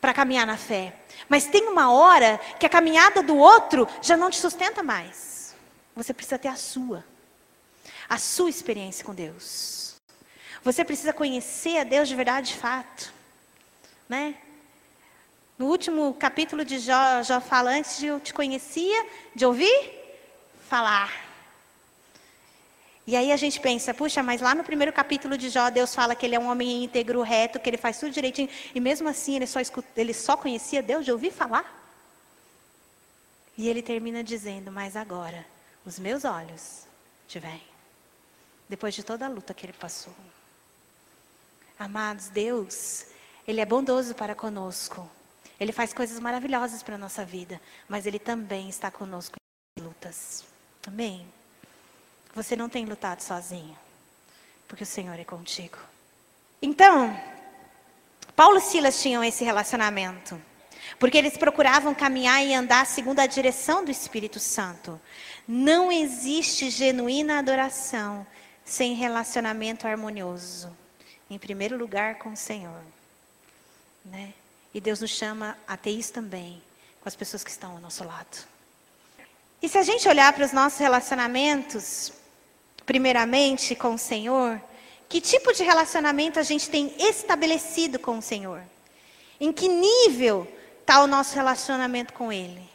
para 0.02 0.14
caminhar 0.14 0.48
na 0.48 0.58
fé. 0.58 0.94
Mas 1.28 1.46
tem 1.46 1.68
uma 1.68 1.92
hora 1.92 2.40
que 2.60 2.66
a 2.66 2.70
caminhada 2.70 3.22
do 3.22 3.36
outro 3.38 3.88
já 4.02 4.16
não 4.16 4.30
te 4.30 4.38
sustenta 4.38 4.82
mais. 4.82 5.56
Você 5.96 6.14
precisa 6.14 6.40
ter 6.40 6.48
a 6.48 6.56
sua. 6.56 7.04
A 8.08 8.18
sua 8.18 8.50
experiência 8.50 9.04
com 9.06 9.14
Deus. 9.14 9.96
Você 10.64 10.84
precisa 10.84 11.14
conhecer 11.14 11.78
a 11.78 11.84
Deus 11.84 12.08
de 12.08 12.16
verdade 12.16 12.50
de 12.50 12.56
fato. 12.56 13.14
Né? 14.08 14.36
No 15.58 15.68
último 15.68 16.14
capítulo 16.14 16.64
de 16.64 16.80
Jó, 16.80 17.22
Jó 17.24 17.40
fala: 17.42 17.72
Antes 17.72 18.02
eu 18.02 18.20
te 18.20 18.34
conhecia, 18.34 19.06
de 19.36 19.46
ouvir, 19.46 19.92
falar. 20.70 21.29
E 23.10 23.16
aí 23.16 23.32
a 23.32 23.38
gente 23.38 23.60
pensa, 23.60 23.92
puxa, 23.92 24.22
mas 24.22 24.39
lá 24.39 24.54
no 24.54 24.63
primeiro 24.63 24.94
capítulo 24.94 25.36
de 25.36 25.50
Jó, 25.50 25.72
Deus 25.72 25.96
fala 25.96 26.13
que 26.13 26.24
ele 26.24 26.36
é 26.36 26.39
um 26.39 26.48
homem 26.48 26.84
íntegro, 26.84 27.24
reto, 27.24 27.60
que 27.60 27.68
ele 27.68 27.75
faz 27.75 28.00
tudo 28.00 28.12
direitinho. 28.12 28.48
E 28.75 28.80
mesmo 28.80 29.10
assim, 29.10 29.36
ele 29.36 29.48
só, 29.48 29.60
escuta, 29.60 29.88
ele 30.00 30.13
só 30.13 30.38
conhecia 30.38 30.84
Deus 30.84 31.04
de 31.04 31.12
ouvir 31.12 31.32
falar. 31.32 31.66
E 33.58 33.68
ele 33.68 33.82
termina 33.82 34.24
dizendo, 34.24 34.72
mas 34.72 34.96
agora, 34.96 35.44
os 35.84 35.98
meus 35.98 36.24
olhos 36.24 36.84
te 37.28 37.39
veem. 37.39 37.63
Depois 38.70 38.94
de 38.94 39.01
toda 39.01 39.25
a 39.25 39.28
luta 39.28 39.56
que 39.56 39.66
ele 39.66 39.74
passou. 39.74 40.13
Amados, 41.80 42.30
Deus, 42.30 43.08
Ele 43.48 43.60
é 43.60 43.66
bondoso 43.66 44.13
para 44.13 44.36
conosco. 44.36 45.10
Ele 45.60 45.72
faz 45.72 45.94
coisas 45.94 46.20
maravilhosas 46.20 46.84
para 46.84 46.94
a 46.94 47.00
nossa 47.00 47.25
vida. 47.25 47.60
Mas 47.88 48.06
Ele 48.06 48.20
também 48.20 48.70
está 48.70 48.92
conosco 48.92 49.36
em 49.80 49.82
lutas. 49.82 50.44
Amém? 50.86 51.38
Você 52.39 52.55
não 52.55 52.69
tem 52.69 52.86
lutado 52.86 53.19
sozinho, 53.19 53.77
porque 54.65 54.84
o 54.84 54.88
Senhor 54.88 55.19
é 55.19 55.25
contigo. 55.25 55.77
Então, 56.62 57.13
Paulo 58.34 58.60
e 58.60 58.62
Silas 58.62 59.01
tinham 59.01 59.22
esse 59.22 59.43
relacionamento, 59.43 60.41
porque 60.98 61.17
eles 61.17 61.36
procuravam 61.36 61.93
caminhar 61.93 62.41
e 62.41 62.53
andar 62.53 62.86
segundo 62.86 63.19
a 63.19 63.27
direção 63.27 63.84
do 63.84 63.91
Espírito 63.91 64.39
Santo. 64.39 64.98
Não 65.46 65.91
existe 65.91 66.69
genuína 66.69 67.39
adoração 67.39 68.25
sem 68.63 68.93
relacionamento 68.93 69.86
harmonioso, 69.86 70.74
em 71.29 71.38
primeiro 71.38 71.77
lugar 71.77 72.19
com 72.19 72.29
o 72.29 72.38
Senhor. 72.38 72.81
Né? 74.05 74.34
E 74.74 74.79
Deus 74.79 75.01
nos 75.01 75.12
chama 75.12 75.58
a 75.67 75.75
ter 75.75 75.91
isso 75.91 76.13
também 76.13 76.63
com 77.01 77.10
as 77.10 77.17
pessoas 77.17 77.43
que 77.43 77.51
estão 77.51 77.72
ao 77.72 77.81
nosso 77.81 78.05
lado. 78.05 78.48
E 79.62 79.67
se 79.67 79.77
a 79.77 79.84
gente 79.84 80.08
olhar 80.08 80.31
para 80.31 80.46
os 80.46 80.53
nossos 80.53 80.79
relacionamentos, 80.79 82.13
primeiramente 82.89 83.75
com 83.75 83.93
o 83.93 84.00
Senhor, 84.00 84.60
que 85.08 85.22
tipo 85.22 85.53
de 85.53 85.62
relacionamento 85.62 86.39
a 86.39 86.41
gente 86.41 86.72
tem 86.72 86.91
estabelecido 86.98 88.00
com 88.00 88.17
o 88.17 88.22
Senhor? 88.22 88.63
Em 89.39 89.53
que 89.53 89.67
nível 89.67 90.51
está 90.81 91.03
o 91.03 91.05
nosso 91.05 91.36
relacionamento 91.36 92.13
com 92.13 92.34
Ele? 92.34 92.67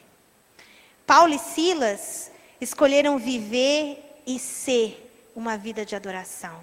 Paulo 1.05 1.35
e 1.35 1.39
Silas 1.41 2.31
escolheram 2.61 3.19
viver 3.19 4.23
e 4.25 4.39
ser 4.39 5.05
uma 5.35 5.57
vida 5.57 5.85
de 5.85 5.97
adoração. 5.97 6.63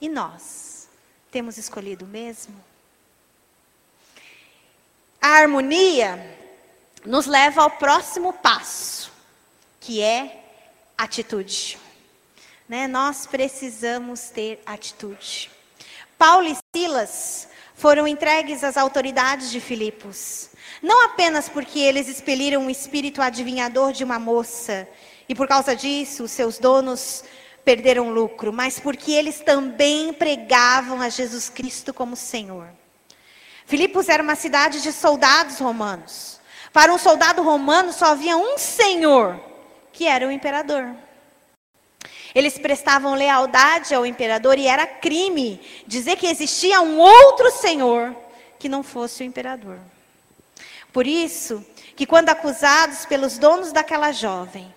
E 0.00 0.08
nós? 0.08 0.88
Temos 1.30 1.58
escolhido 1.58 2.08
mesmo? 2.08 2.56
A 5.22 5.28
harmonia 5.28 6.36
nos 7.04 7.26
leva 7.26 7.62
ao 7.62 7.70
próximo 7.70 8.32
passo, 8.32 9.12
que 9.78 10.02
é 10.02 10.42
atitude 10.96 11.78
né, 12.68 12.86
nós 12.86 13.26
precisamos 13.26 14.30
ter 14.30 14.60
atitude. 14.66 15.50
Paulo 16.18 16.48
e 16.48 16.56
Silas 16.76 17.48
foram 17.74 18.06
entregues 18.06 18.62
às 18.62 18.76
autoridades 18.76 19.50
de 19.50 19.60
Filipos, 19.60 20.50
não 20.82 21.04
apenas 21.04 21.48
porque 21.48 21.78
eles 21.78 22.08
expeliram 22.08 22.62
um 22.62 22.70
espírito 22.70 23.22
adivinhador 23.22 23.92
de 23.92 24.04
uma 24.04 24.18
moça 24.18 24.88
e 25.28 25.34
por 25.34 25.46
causa 25.46 25.74
disso 25.74 26.24
os 26.24 26.30
seus 26.30 26.58
donos 26.58 27.24
perderam 27.64 28.10
lucro, 28.10 28.52
mas 28.52 28.80
porque 28.80 29.12
eles 29.12 29.40
também 29.40 30.12
pregavam 30.12 31.00
a 31.00 31.08
Jesus 31.08 31.48
Cristo 31.48 31.92
como 31.94 32.16
Senhor. 32.16 32.68
Filipos 33.66 34.08
era 34.08 34.22
uma 34.22 34.34
cidade 34.34 34.80
de 34.80 34.92
soldados 34.92 35.58
romanos. 35.58 36.40
Para 36.72 36.92
um 36.92 36.98
soldado 36.98 37.42
romano 37.42 37.92
só 37.92 38.12
havia 38.12 38.36
um 38.36 38.56
senhor, 38.56 39.38
que 39.92 40.06
era 40.06 40.26
o 40.26 40.30
imperador. 40.30 40.94
Eles 42.38 42.56
prestavam 42.56 43.14
lealdade 43.14 43.92
ao 43.92 44.06
imperador 44.06 44.60
e 44.60 44.68
era 44.68 44.86
crime 44.86 45.60
dizer 45.88 46.14
que 46.14 46.28
existia 46.28 46.80
um 46.80 46.96
outro 46.96 47.50
senhor 47.50 48.14
que 48.60 48.68
não 48.68 48.84
fosse 48.84 49.24
o 49.24 49.26
imperador. 49.26 49.80
Por 50.92 51.04
isso, 51.04 51.66
que 51.96 52.06
quando 52.06 52.28
acusados 52.28 53.04
pelos 53.06 53.38
donos 53.38 53.72
daquela 53.72 54.12
jovem, 54.12 54.72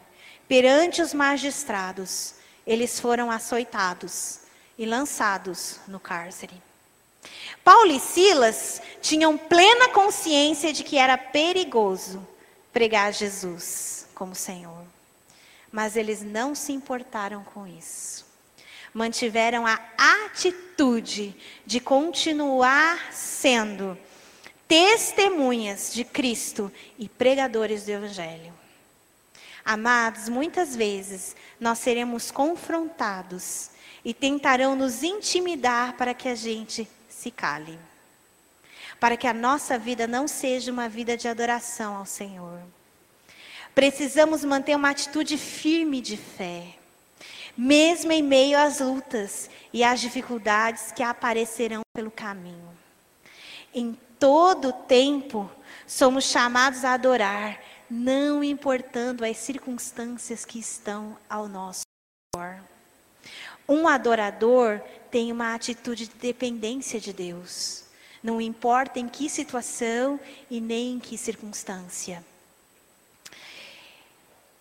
perante 0.48 1.04
os 1.04 1.14
magistrados, 1.14 2.34
eles 2.66 3.00
foram 3.00 3.30
açoitados 3.30 4.40
e 4.76 4.84
lançados 4.84 5.80
no 5.88 6.00
cárcere. 6.00 6.60
Paulo 7.64 7.92
e 7.92 8.00
Silas 8.00 8.82
tinham 9.04 9.38
plena 9.38 9.90
consciência 9.90 10.74
de 10.74 10.84
que 10.84 10.98
era 10.98 11.16
perigoso 11.16 12.28
pregar 12.74 13.14
Jesus 13.14 14.08
como 14.16 14.34
Senhor. 14.34 14.91
Mas 15.72 15.96
eles 15.96 16.22
não 16.22 16.54
se 16.54 16.74
importaram 16.74 17.44
com 17.44 17.66
isso. 17.66 18.26
Mantiveram 18.94 19.66
a 19.66 19.80
atitude 20.26 21.36
de 21.66 21.80
continuar 21.80 23.14
sendo 23.14 23.98
testemunhas 24.68 25.94
de 25.94 26.04
Cristo 26.04 26.72
e 26.98 27.08
pregadores 27.08 27.86
do 27.86 27.92
Evangelho. 27.92 28.54
Amados, 29.64 30.28
muitas 30.28 30.76
vezes 30.76 31.36
nós 31.60 31.80
seremos 31.80 32.32
confrontados 32.32 33.70
e 34.04 34.14
tentarão 34.14 34.76
nos 34.76 35.04
intimidar 35.04 35.94
para 35.94 36.14
que 36.14 36.28
a 36.28 36.36
gente 36.36 36.88
se 37.10 37.30
cale. 37.30 37.78
Para 39.00 39.16
que 39.16 39.28
a 39.28 39.34
nossa 39.34 39.78
vida 39.78 40.08
não 40.08 40.28
seja 40.28 40.72
uma 40.72 40.90
vida 40.90 41.16
de 41.16 41.28
adoração 41.28 41.96
ao 41.96 42.06
Senhor. 42.06 42.62
Precisamos 43.74 44.44
manter 44.44 44.76
uma 44.76 44.90
atitude 44.90 45.38
firme 45.38 46.02
de 46.02 46.18
fé, 46.18 46.76
mesmo 47.58 48.12
em 48.12 48.22
meio 48.22 48.58
às 48.58 48.80
lutas 48.80 49.50
e 49.72 49.84
às 49.84 50.02
dificuldades 50.02 50.92
que 50.92 51.02
aparecerão 51.02 51.82
pelo 51.94 52.12
caminho. 52.12 52.70
Em 53.74 53.98
todo 54.20 54.74
tempo, 54.74 55.50
somos 55.88 56.26
chamados 56.26 56.84
a 56.84 56.94
adorar, 56.94 57.62
não 57.90 58.44
importando 58.44 59.24
as 59.24 59.38
circunstâncias 59.38 60.44
que 60.44 60.60
estão 60.60 61.18
ao 61.30 61.48
nosso 61.48 61.84
redor. 62.36 62.62
Um 63.68 63.88
adorador 63.88 64.82
tem 65.10 65.32
uma 65.32 65.54
atitude 65.54 66.08
de 66.08 66.16
dependência 66.16 67.00
de 67.00 67.14
Deus. 67.14 67.86
Não 68.22 68.42
importa 68.42 69.00
em 69.00 69.08
que 69.08 69.30
situação 69.30 70.20
e 70.50 70.60
nem 70.60 70.94
em 70.96 71.00
que 71.00 71.18
circunstância. 71.18 72.24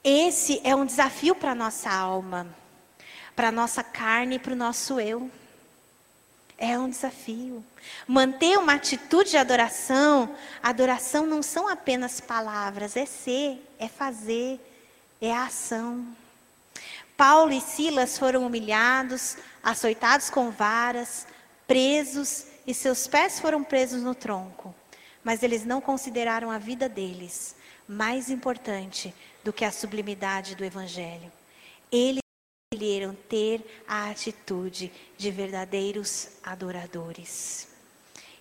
Esse 0.02 0.60
é 0.64 0.74
um 0.74 0.86
desafio 0.86 1.34
para 1.34 1.52
a 1.52 1.54
nossa 1.54 1.90
alma, 1.90 2.46
para 3.36 3.48
a 3.48 3.52
nossa 3.52 3.84
carne 3.84 4.36
e 4.36 4.38
para 4.38 4.54
o 4.54 4.56
nosso 4.56 4.98
eu. 4.98 5.30
É 6.56 6.78
um 6.78 6.88
desafio. 6.88 7.64
Manter 8.06 8.58
uma 8.58 8.74
atitude 8.74 9.30
de 9.30 9.36
adoração, 9.36 10.34
adoração 10.62 11.26
não 11.26 11.42
são 11.42 11.68
apenas 11.68 12.20
palavras, 12.20 12.96
é 12.96 13.04
ser, 13.04 13.62
é 13.78 13.88
fazer, 13.88 14.58
é 15.20 15.32
a 15.32 15.44
ação. 15.44 16.06
Paulo 17.16 17.52
e 17.52 17.60
Silas 17.60 18.18
foram 18.18 18.46
humilhados, 18.46 19.36
açoitados 19.62 20.30
com 20.30 20.50
varas, 20.50 21.26
presos 21.66 22.46
e 22.66 22.72
seus 22.72 23.06
pés 23.06 23.38
foram 23.38 23.62
presos 23.62 24.02
no 24.02 24.14
tronco. 24.14 24.74
Mas 25.22 25.42
eles 25.42 25.66
não 25.66 25.80
consideraram 25.80 26.50
a 26.50 26.56
vida 26.56 26.88
deles 26.88 27.54
mais 27.90 28.30
importante 28.30 29.12
do 29.42 29.52
que 29.52 29.64
a 29.64 29.72
sublimidade 29.72 30.54
do 30.54 30.64
Evangelho. 30.64 31.30
Eles 31.90 32.20
escolheram 32.72 33.14
ter 33.28 33.82
a 33.86 34.10
atitude 34.10 34.92
de 35.16 35.30
verdadeiros 35.30 36.28
adoradores. 36.42 37.68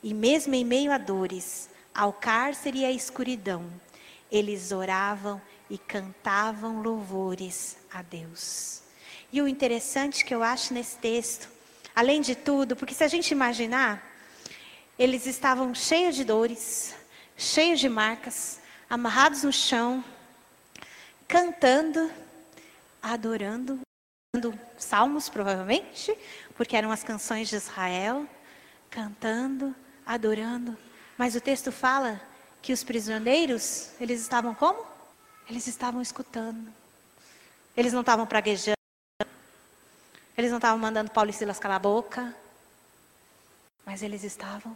E 0.04 0.14
mesmo 0.14 0.54
em 0.54 0.64
meio 0.64 0.92
a 0.92 0.98
dores, 0.98 1.70
ao 1.94 2.14
cárcere 2.14 2.80
e 2.80 2.86
à 2.86 2.92
escuridão, 2.92 3.70
eles 4.32 4.72
oravam 4.72 5.42
e 5.70 5.78
cantavam 5.78 6.82
louvores 6.82 7.78
a 7.92 8.02
Deus. 8.02 8.82
E 9.32 9.42
o 9.42 9.48
interessante 9.48 10.24
que 10.24 10.34
eu 10.34 10.42
acho 10.42 10.74
nesse 10.74 10.98
texto, 10.98 11.50
além 11.96 12.22
de 12.22 12.36
tudo, 12.36 12.76
porque 12.76 12.94
se 12.94 13.04
a 13.04 13.08
gente 13.08 13.32
imaginar, 13.32 14.08
eles 14.98 15.26
estavam 15.26 15.74
cheios 15.74 16.16
de 16.16 16.24
dores, 16.24 16.96
cheios 17.38 17.80
de 17.80 17.90
marcas, 17.90 18.60
amarrados 18.90 19.44
no 19.44 19.52
chão, 19.54 20.04
cantando, 21.30 22.12
adorando, 23.00 23.80
cantando 24.34 24.60
salmos 24.80 25.30
provavelmente, 25.30 26.18
porque 26.56 26.76
eram 26.76 26.92
as 26.92 27.04
canções 27.04 27.48
de 27.48 27.56
Israel, 27.56 28.28
cantando, 28.90 29.76
adorando. 30.04 30.76
Mas 31.16 31.36
o 31.36 31.42
texto 31.42 31.72
fala 31.72 32.20
que 32.64 32.74
os 32.74 32.84
prisioneiros, 32.84 33.92
eles 34.02 34.20
estavam 34.20 34.56
como? 34.56 34.84
Eles 35.48 35.68
estavam 35.68 36.02
escutando. 36.02 36.74
Eles 37.78 37.94
não 37.94 38.02
estavam 38.02 38.26
praguejando. 38.26 38.76
Eles 40.36 40.50
não 40.50 40.58
estavam 40.58 40.80
mandando 40.80 41.12
Paulo 41.12 41.30
e 41.30 41.34
Silas 41.34 41.60
calar 41.60 41.78
a 41.78 41.80
boca. 41.80 42.36
Mas 43.86 44.02
eles 44.02 44.24
estavam 44.24 44.76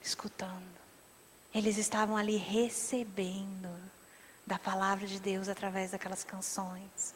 escutando. 0.00 0.78
Eles 1.52 1.78
estavam 1.78 2.16
ali 2.16 2.36
recebendo 2.36 3.90
da 4.50 4.58
palavra 4.58 5.06
de 5.06 5.20
Deus 5.20 5.48
através 5.48 5.92
daquelas 5.92 6.24
canções. 6.24 7.14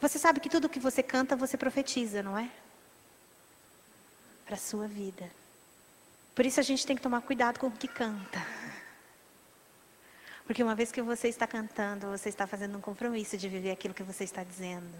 Você 0.00 0.18
sabe 0.18 0.40
que 0.40 0.48
tudo 0.48 0.70
que 0.70 0.80
você 0.80 1.02
canta, 1.02 1.36
você 1.36 1.54
profetiza, 1.54 2.22
não 2.22 2.36
é? 2.36 2.50
Para 4.46 4.54
a 4.54 4.58
sua 4.58 4.88
vida. 4.88 5.30
Por 6.34 6.46
isso 6.46 6.58
a 6.58 6.62
gente 6.62 6.86
tem 6.86 6.96
que 6.96 7.02
tomar 7.02 7.20
cuidado 7.20 7.60
com 7.60 7.66
o 7.66 7.72
que 7.72 7.86
canta. 7.86 8.42
Porque 10.46 10.62
uma 10.62 10.74
vez 10.74 10.90
que 10.90 11.02
você 11.02 11.28
está 11.28 11.46
cantando, 11.46 12.08
você 12.08 12.30
está 12.30 12.46
fazendo 12.46 12.78
um 12.78 12.80
compromisso 12.80 13.36
de 13.36 13.50
viver 13.50 13.72
aquilo 13.72 13.92
que 13.92 14.02
você 14.02 14.24
está 14.24 14.42
dizendo. 14.42 14.94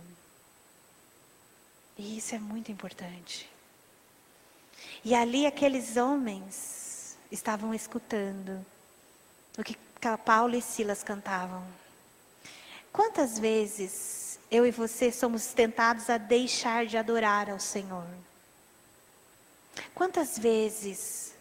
E 1.97 2.19
isso 2.19 2.35
é 2.35 2.39
muito 2.39 2.71
importante. 2.71 3.51
E 5.03 5.15
ali 5.15 5.47
aqueles 5.47 5.97
homens 5.97 7.17
estavam 7.33 7.73
escutando 7.73 8.65
o 9.57 9.65
que 9.65 9.86
Paulo 10.19 10.55
e 10.55 10.61
Silas 10.61 11.03
cantavam. 11.03 11.65
Quantas 12.93 13.39
vezes 13.39 14.39
eu 14.51 14.67
e 14.67 14.71
você 14.71 15.11
somos 15.11 15.47
tentados 15.49 16.11
a 16.11 16.19
deixar 16.19 16.85
de 16.85 16.97
adorar 16.97 17.51
ao 17.51 17.59
Senhor? 17.59 18.07
Quantas 19.95 20.39
vezes 20.39 21.35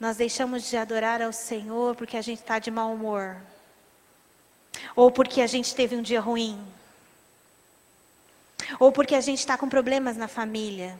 nós 0.00 0.16
deixamos 0.16 0.68
de 0.68 0.76
adorar 0.76 1.20
ao 1.20 1.32
Senhor 1.32 1.96
porque 1.96 2.16
a 2.16 2.22
gente 2.22 2.38
está 2.38 2.58
de 2.58 2.70
mau 2.70 2.92
humor. 2.92 3.36
Ou 4.94 5.10
porque 5.10 5.40
a 5.40 5.46
gente 5.46 5.74
teve 5.74 5.96
um 5.96 6.02
dia 6.02 6.20
ruim. 6.20 6.58
Ou 8.78 8.92
porque 8.92 9.14
a 9.14 9.20
gente 9.20 9.40
está 9.40 9.58
com 9.58 9.68
problemas 9.68 10.16
na 10.16 10.28
família. 10.28 10.98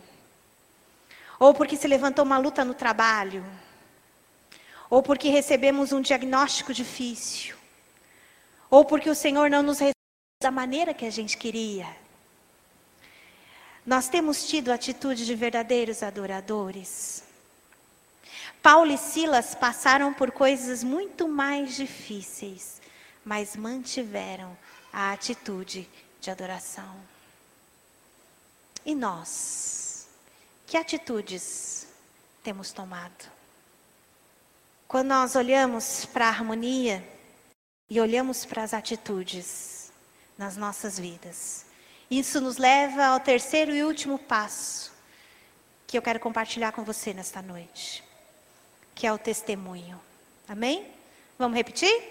Ou 1.38 1.54
porque 1.54 1.76
se 1.76 1.86
levantou 1.86 2.24
uma 2.24 2.38
luta 2.38 2.64
no 2.64 2.74
trabalho. 2.74 3.44
Ou 4.90 5.02
porque 5.02 5.28
recebemos 5.28 5.92
um 5.92 6.00
diagnóstico 6.00 6.72
difícil. 6.72 7.56
Ou 8.70 8.84
porque 8.84 9.10
o 9.10 9.14
Senhor 9.14 9.50
não 9.50 9.62
nos 9.62 9.78
recebeu 9.78 9.92
da 10.42 10.50
maneira 10.50 10.94
que 10.94 11.04
a 11.04 11.10
gente 11.10 11.36
queria. 11.36 11.86
Nós 13.84 14.08
temos 14.08 14.46
tido 14.46 14.70
atitude 14.70 15.24
de 15.24 15.34
verdadeiros 15.34 16.02
adoradores. 16.02 17.24
Paulo 18.62 18.92
e 18.92 18.98
Silas 18.98 19.54
passaram 19.54 20.12
por 20.12 20.30
coisas 20.30 20.84
muito 20.84 21.26
mais 21.26 21.74
difíceis, 21.74 22.82
mas 23.24 23.56
mantiveram 23.56 24.56
a 24.92 25.12
atitude 25.12 25.88
de 26.20 26.30
adoração. 26.30 26.96
E 28.84 28.94
nós? 28.94 30.06
Que 30.66 30.76
atitudes 30.76 31.86
temos 32.42 32.72
tomado? 32.72 33.37
Quando 34.88 35.08
nós 35.08 35.36
olhamos 35.36 36.06
para 36.06 36.24
a 36.24 36.30
harmonia 36.30 37.06
e 37.88 38.00
olhamos 38.00 38.44
para 38.44 38.62
as 38.62 38.74
atitudes 38.74 39.92
nas 40.36 40.56
nossas 40.56 40.98
vidas, 40.98 41.66
isso 42.10 42.40
nos 42.40 42.56
leva 42.56 43.04
ao 43.04 43.20
terceiro 43.20 43.72
e 43.72 43.84
último 43.84 44.18
passo 44.18 44.90
que 45.86 45.96
eu 45.96 46.02
quero 46.02 46.18
compartilhar 46.18 46.72
com 46.72 46.82
você 46.82 47.12
nesta 47.12 47.40
noite 47.40 48.08
que 48.98 49.06
é 49.06 49.12
o 49.12 49.18
testemunho. 49.18 50.00
Amém? 50.48 50.84
Vamos 51.38 51.56
repetir? 51.56 52.02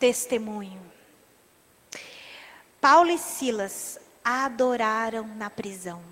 Testemunho. 0.00 0.80
Paulo 2.80 3.10
e 3.10 3.18
Silas 3.18 4.00
adoraram 4.24 5.26
na 5.36 5.50
prisão. 5.50 6.02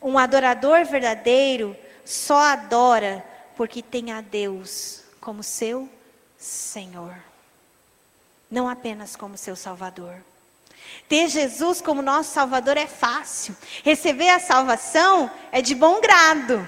Um 0.00 0.16
adorador 0.16 0.86
verdadeiro 0.86 1.76
só 2.02 2.38
adora 2.38 3.22
porque 3.56 3.82
tem 3.82 4.12
a 4.12 4.20
Deus 4.20 5.02
como 5.20 5.42
seu 5.42 5.88
Senhor, 6.38 7.16
não 8.50 8.68
apenas 8.68 9.16
como 9.16 9.36
seu 9.36 9.56
Salvador. 9.56 10.22
Ter 11.08 11.28
Jesus 11.28 11.80
como 11.80 12.02
nosso 12.02 12.32
Salvador 12.32 12.76
é 12.76 12.86
fácil, 12.86 13.56
receber 13.82 14.28
a 14.28 14.38
salvação 14.38 15.30
é 15.50 15.60
de 15.60 15.74
bom 15.74 16.00
grado. 16.00 16.66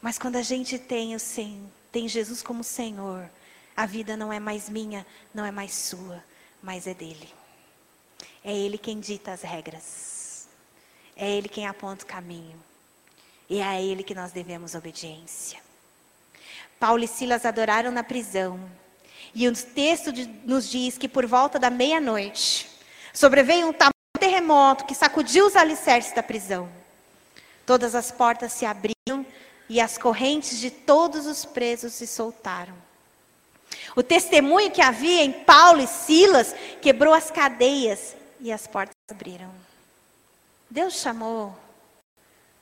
Mas 0.00 0.18
quando 0.18 0.36
a 0.36 0.42
gente 0.42 0.78
tem 0.78 1.14
o 1.14 1.20
Senhor, 1.20 1.68
tem 1.90 2.08
Jesus 2.08 2.42
como 2.42 2.64
Senhor, 2.64 3.28
a 3.76 3.86
vida 3.86 4.16
não 4.16 4.32
é 4.32 4.38
mais 4.38 4.68
minha, 4.68 5.06
não 5.32 5.44
é 5.44 5.50
mais 5.50 5.74
sua, 5.74 6.22
mas 6.62 6.86
é 6.86 6.94
dele. 6.94 7.28
É 8.42 8.54
ele 8.54 8.78
quem 8.78 9.00
dita 9.00 9.32
as 9.32 9.42
regras. 9.42 10.46
É 11.16 11.30
ele 11.30 11.48
quem 11.48 11.66
aponta 11.66 12.04
o 12.04 12.06
caminho. 12.06 12.60
E 13.48 13.58
é 13.58 13.64
a 13.64 13.80
ele 13.80 14.02
que 14.02 14.14
nós 14.14 14.32
devemos 14.32 14.74
obediência. 14.74 15.58
Paulo 16.78 17.04
e 17.04 17.08
Silas 17.08 17.44
adoraram 17.44 17.90
na 17.90 18.02
prisão. 18.02 18.60
E 19.34 19.48
o 19.48 19.52
texto 19.54 20.12
de, 20.12 20.26
nos 20.26 20.68
diz 20.68 20.96
que 20.96 21.08
por 21.08 21.26
volta 21.26 21.58
da 21.58 21.70
meia-noite 21.70 22.70
sobreveio 23.12 23.68
um 23.68 23.74
terremoto 24.18 24.84
que 24.84 24.94
sacudiu 24.94 25.46
os 25.46 25.56
alicerces 25.56 26.14
da 26.14 26.22
prisão. 26.22 26.68
Todas 27.66 27.94
as 27.94 28.10
portas 28.10 28.52
se 28.52 28.66
abriram 28.66 29.26
e 29.68 29.80
as 29.80 29.96
correntes 29.98 30.58
de 30.58 30.70
todos 30.70 31.26
os 31.26 31.44
presos 31.44 31.92
se 31.94 32.06
soltaram. 32.06 32.74
O 33.96 34.02
testemunho 34.02 34.70
que 34.70 34.82
havia 34.82 35.22
em 35.22 35.32
Paulo 35.32 35.80
e 35.80 35.86
Silas 35.86 36.54
quebrou 36.80 37.14
as 37.14 37.30
cadeias 37.30 38.14
e 38.40 38.52
as 38.52 38.66
portas 38.66 38.94
abriram. 39.10 39.50
Deus 40.70 40.94
chamou 40.94 41.56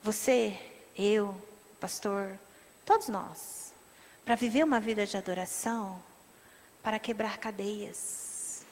você, 0.03 0.57
eu, 0.97 1.35
pastor, 1.81 2.39
todos 2.85 3.09
nós, 3.09 3.73
para 4.25 4.35
viver 4.35 4.65
uma 4.65 4.81
vida 4.81 5.07
de 5.07 5.17
adoração, 5.17 6.03
para 6.83 6.99
quebrar 6.99 7.39
cadeias, 7.39 8.65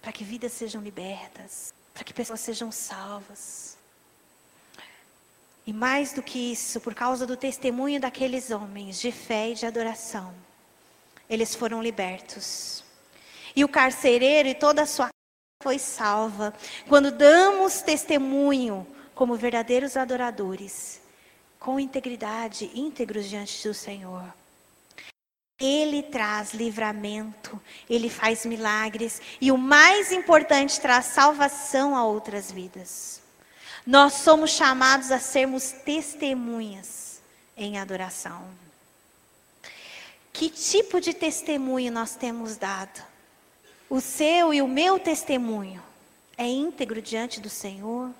para 0.00 0.12
que 0.12 0.24
vidas 0.24 0.52
sejam 0.52 0.82
libertas, 0.82 1.72
para 1.92 2.04
que 2.04 2.14
pessoas 2.14 2.40
sejam 2.40 2.70
salvas. 2.70 3.76
E 5.66 5.72
mais 5.72 6.12
do 6.12 6.22
que 6.22 6.52
isso, 6.52 6.80
por 6.80 6.94
causa 6.94 7.26
do 7.26 7.36
testemunho 7.36 8.00
daqueles 8.00 8.50
homens 8.50 9.00
de 9.00 9.10
fé 9.10 9.50
e 9.50 9.54
de 9.54 9.66
adoração, 9.66 10.32
eles 11.28 11.54
foram 11.54 11.82
libertos. 11.82 12.84
E 13.54 13.64
o 13.64 13.68
carcereiro 13.68 14.48
e 14.48 14.54
toda 14.54 14.82
a 14.82 14.86
sua 14.86 15.08
foi 15.62 15.78
salva. 15.78 16.54
Quando 16.88 17.10
damos 17.10 17.80
testemunho 17.80 18.86
como 19.14 19.34
verdadeiros 19.34 19.96
adoradores, 19.96 21.00
com 21.58 21.80
integridade, 21.80 22.70
íntegros 22.74 23.28
diante 23.28 23.66
do 23.66 23.74
Senhor. 23.74 24.24
Ele 25.58 26.02
traz 26.02 26.52
livramento, 26.52 27.60
ele 27.88 28.10
faz 28.10 28.44
milagres 28.44 29.22
e 29.40 29.50
o 29.50 29.56
mais 29.56 30.12
importante, 30.12 30.80
traz 30.80 31.06
salvação 31.06 31.96
a 31.96 32.04
outras 32.04 32.52
vidas. 32.52 33.22
Nós 33.86 34.14
somos 34.14 34.50
chamados 34.50 35.10
a 35.10 35.18
sermos 35.18 35.70
testemunhas 35.70 37.22
em 37.56 37.78
adoração. 37.78 38.44
Que 40.32 40.50
tipo 40.50 41.00
de 41.00 41.14
testemunho 41.14 41.90
nós 41.90 42.14
temos 42.14 42.56
dado? 42.58 43.02
O 43.88 44.00
seu 44.00 44.52
e 44.52 44.60
o 44.60 44.68
meu 44.68 44.98
testemunho 44.98 45.82
é 46.36 46.46
íntegro 46.46 47.00
diante 47.00 47.40
do 47.40 47.48
Senhor? 47.48 48.10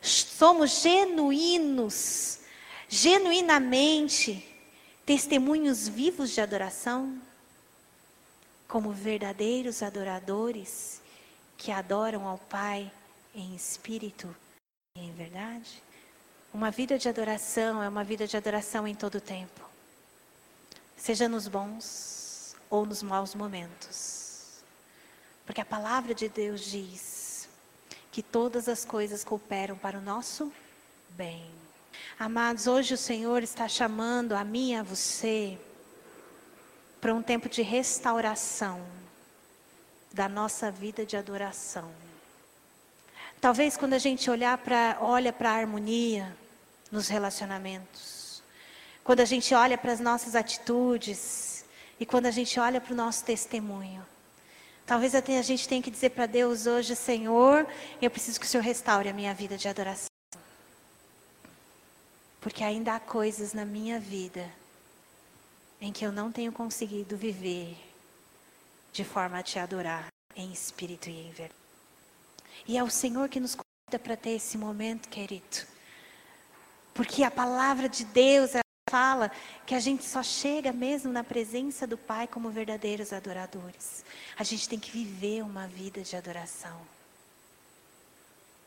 Somos 0.00 0.80
genuínos, 0.80 2.40
genuinamente 2.88 4.46
testemunhos 5.04 5.88
vivos 5.88 6.30
de 6.30 6.40
adoração? 6.40 7.20
Como 8.66 8.92
verdadeiros 8.92 9.82
adoradores 9.82 11.00
que 11.56 11.72
adoram 11.72 12.26
ao 12.26 12.38
Pai 12.38 12.90
em 13.34 13.54
espírito 13.54 14.34
e 14.96 15.00
em 15.00 15.12
verdade? 15.12 15.82
Uma 16.52 16.70
vida 16.70 16.98
de 16.98 17.08
adoração 17.08 17.82
é 17.82 17.88
uma 17.88 18.04
vida 18.04 18.26
de 18.26 18.36
adoração 18.36 18.86
em 18.86 18.94
todo 18.94 19.16
o 19.16 19.20
tempo 19.20 19.70
seja 21.00 21.28
nos 21.28 21.48
bons 21.48 22.54
ou 22.68 22.84
nos 22.84 23.02
maus 23.02 23.34
momentos. 23.34 24.62
Porque 25.46 25.60
a 25.60 25.64
palavra 25.64 26.14
de 26.14 26.28
Deus 26.28 26.60
diz 26.60 27.19
que 28.10 28.22
todas 28.22 28.68
as 28.68 28.84
coisas 28.84 29.22
cooperam 29.24 29.76
para 29.76 29.98
o 29.98 30.02
nosso 30.02 30.52
bem. 31.10 31.44
Amados, 32.18 32.66
hoje 32.66 32.94
o 32.94 32.98
Senhor 32.98 33.42
está 33.42 33.68
chamando 33.68 34.34
a 34.34 34.44
mim 34.44 34.72
e 34.72 34.76
a 34.76 34.82
você 34.82 35.58
para 37.00 37.14
um 37.14 37.22
tempo 37.22 37.48
de 37.48 37.62
restauração 37.62 38.84
da 40.12 40.28
nossa 40.28 40.70
vida 40.70 41.06
de 41.06 41.16
adoração. 41.16 41.90
Talvez 43.40 43.76
quando 43.76 43.94
a 43.94 43.98
gente 43.98 44.30
olhar 44.30 44.58
para 44.58 44.98
olha 45.00 45.32
para 45.32 45.50
a 45.50 45.54
harmonia 45.54 46.36
nos 46.90 47.08
relacionamentos, 47.08 48.42
quando 49.02 49.20
a 49.20 49.24
gente 49.24 49.54
olha 49.54 49.78
para 49.78 49.92
as 49.92 50.00
nossas 50.00 50.34
atitudes 50.34 51.64
e 51.98 52.04
quando 52.04 52.26
a 52.26 52.30
gente 52.30 52.60
olha 52.60 52.80
para 52.80 52.92
o 52.92 52.96
nosso 52.96 53.24
testemunho. 53.24 54.04
Talvez 54.90 55.14
a 55.14 55.22
gente 55.42 55.68
tenha 55.68 55.80
que 55.80 55.88
dizer 55.88 56.10
para 56.10 56.26
Deus 56.26 56.66
hoje, 56.66 56.96
Senhor, 56.96 57.64
eu 58.02 58.10
preciso 58.10 58.40
que 58.40 58.44
o 58.44 58.48
Senhor 58.48 58.64
restaure 58.64 59.08
a 59.08 59.12
minha 59.12 59.32
vida 59.32 59.56
de 59.56 59.68
adoração. 59.68 60.08
Porque 62.40 62.64
ainda 62.64 62.96
há 62.96 62.98
coisas 62.98 63.52
na 63.52 63.64
minha 63.64 64.00
vida 64.00 64.50
em 65.80 65.92
que 65.92 66.04
eu 66.04 66.10
não 66.10 66.32
tenho 66.32 66.50
conseguido 66.50 67.16
viver 67.16 67.78
de 68.92 69.04
forma 69.04 69.38
a 69.38 69.44
te 69.44 69.60
adorar 69.60 70.08
em 70.34 70.50
espírito 70.50 71.08
e 71.08 71.20
em 71.20 71.30
verdade. 71.30 71.54
E 72.66 72.76
é 72.76 72.82
o 72.82 72.90
Senhor 72.90 73.28
que 73.28 73.38
nos 73.38 73.54
convida 73.54 74.02
para 74.02 74.16
ter 74.16 74.30
esse 74.30 74.58
momento, 74.58 75.08
querido. 75.08 75.68
Porque 76.92 77.22
a 77.22 77.30
palavra 77.30 77.88
de 77.88 78.04
Deus, 78.06 78.56
fala 78.90 79.30
que 79.64 79.74
a 79.74 79.80
gente 79.80 80.04
só 80.04 80.22
chega 80.22 80.72
mesmo 80.72 81.12
na 81.12 81.22
presença 81.22 81.86
do 81.86 81.96
Pai 81.96 82.26
como 82.26 82.50
verdadeiros 82.50 83.12
adoradores. 83.12 84.04
A 84.36 84.42
gente 84.42 84.68
tem 84.68 84.78
que 84.78 84.90
viver 84.90 85.42
uma 85.42 85.68
vida 85.68 86.02
de 86.02 86.16
adoração. 86.16 86.76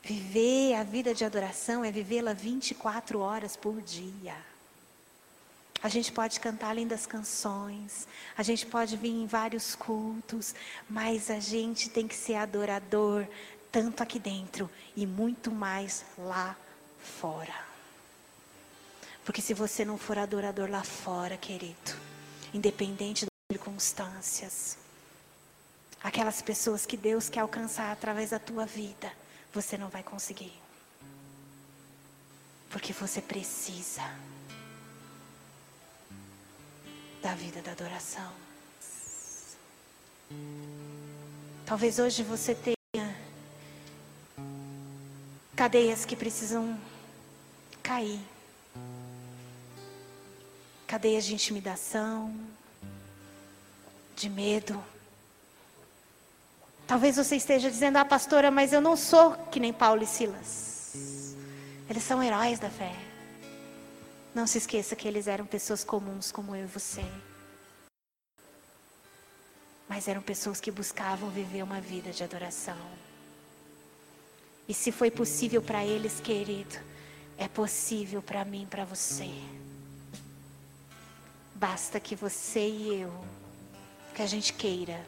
Viver 0.02 0.74
a 0.74 0.82
vida 0.82 1.14
de 1.14 1.24
adoração 1.24 1.84
é 1.84 1.92
vivê-la 1.92 2.32
24 2.32 3.20
horas 3.20 3.54
por 3.54 3.82
dia. 3.82 4.34
A 5.82 5.88
gente 5.88 6.10
pode 6.10 6.40
cantar 6.40 6.74
lindas 6.74 7.04
canções, 7.04 8.08
a 8.36 8.42
gente 8.42 8.64
pode 8.64 8.96
vir 8.96 9.10
em 9.10 9.26
vários 9.26 9.74
cultos, 9.74 10.54
mas 10.88 11.30
a 11.30 11.38
gente 11.38 11.90
tem 11.90 12.08
que 12.08 12.14
ser 12.14 12.36
adorador, 12.36 13.26
tanto 13.70 14.02
aqui 14.02 14.18
dentro 14.18 14.70
e 14.96 15.06
muito 15.06 15.50
mais 15.50 16.02
lá 16.16 16.56
fora. 16.98 17.73
Porque 19.24 19.40
se 19.40 19.54
você 19.54 19.84
não 19.84 19.96
for 19.96 20.18
adorador 20.18 20.70
lá 20.70 20.84
fora, 20.84 21.36
querido, 21.36 21.92
independente 22.52 23.24
das 23.24 23.56
circunstâncias, 23.56 24.76
aquelas 26.02 26.42
pessoas 26.42 26.84
que 26.84 26.96
Deus 26.96 27.30
quer 27.30 27.40
alcançar 27.40 27.90
através 27.90 28.30
da 28.30 28.38
tua 28.38 28.66
vida, 28.66 29.10
você 29.52 29.78
não 29.78 29.88
vai 29.88 30.02
conseguir. 30.02 30.52
Porque 32.68 32.92
você 32.92 33.22
precisa 33.22 34.02
da 37.22 37.34
vida 37.34 37.62
da 37.62 37.72
adoração. 37.72 38.30
Talvez 41.64 41.98
hoje 41.98 42.22
você 42.22 42.54
tenha 42.54 43.16
cadeias 45.56 46.04
que 46.04 46.14
precisam 46.14 46.78
cair 47.82 48.20
cadeias 50.86 51.24
de 51.24 51.34
intimidação, 51.34 52.34
de 54.14 54.28
medo. 54.28 54.82
Talvez 56.86 57.16
você 57.16 57.36
esteja 57.36 57.70
dizendo, 57.70 57.96
ah, 57.96 58.04
pastora, 58.04 58.50
mas 58.50 58.72
eu 58.72 58.80
não 58.80 58.96
sou 58.96 59.32
que 59.50 59.58
nem 59.58 59.72
Paulo 59.72 60.02
e 60.02 60.06
Silas. 60.06 61.34
Eles 61.88 62.02
são 62.02 62.22
heróis 62.22 62.58
da 62.58 62.70
fé. 62.70 62.94
Não 64.34 64.46
se 64.46 64.58
esqueça 64.58 64.96
que 64.96 65.06
eles 65.06 65.26
eram 65.26 65.46
pessoas 65.46 65.84
comuns 65.84 66.32
como 66.32 66.54
eu 66.56 66.64
e 66.64 66.68
você. 66.68 67.04
Mas 69.88 70.08
eram 70.08 70.22
pessoas 70.22 70.60
que 70.60 70.70
buscavam 70.70 71.30
viver 71.30 71.62
uma 71.62 71.80
vida 71.80 72.10
de 72.10 72.24
adoração. 72.24 72.76
E 74.68 74.74
se 74.74 74.90
foi 74.90 75.10
possível 75.10 75.62
para 75.62 75.84
eles, 75.84 76.20
querido, 76.20 76.76
é 77.36 77.46
possível 77.48 78.22
para 78.22 78.44
mim, 78.44 78.66
para 78.68 78.84
você. 78.84 79.30
Basta 81.66 81.98
que 81.98 82.14
você 82.14 82.68
e 82.68 83.00
eu, 83.00 83.10
que 84.14 84.20
a 84.20 84.26
gente 84.26 84.52
queira 84.52 85.00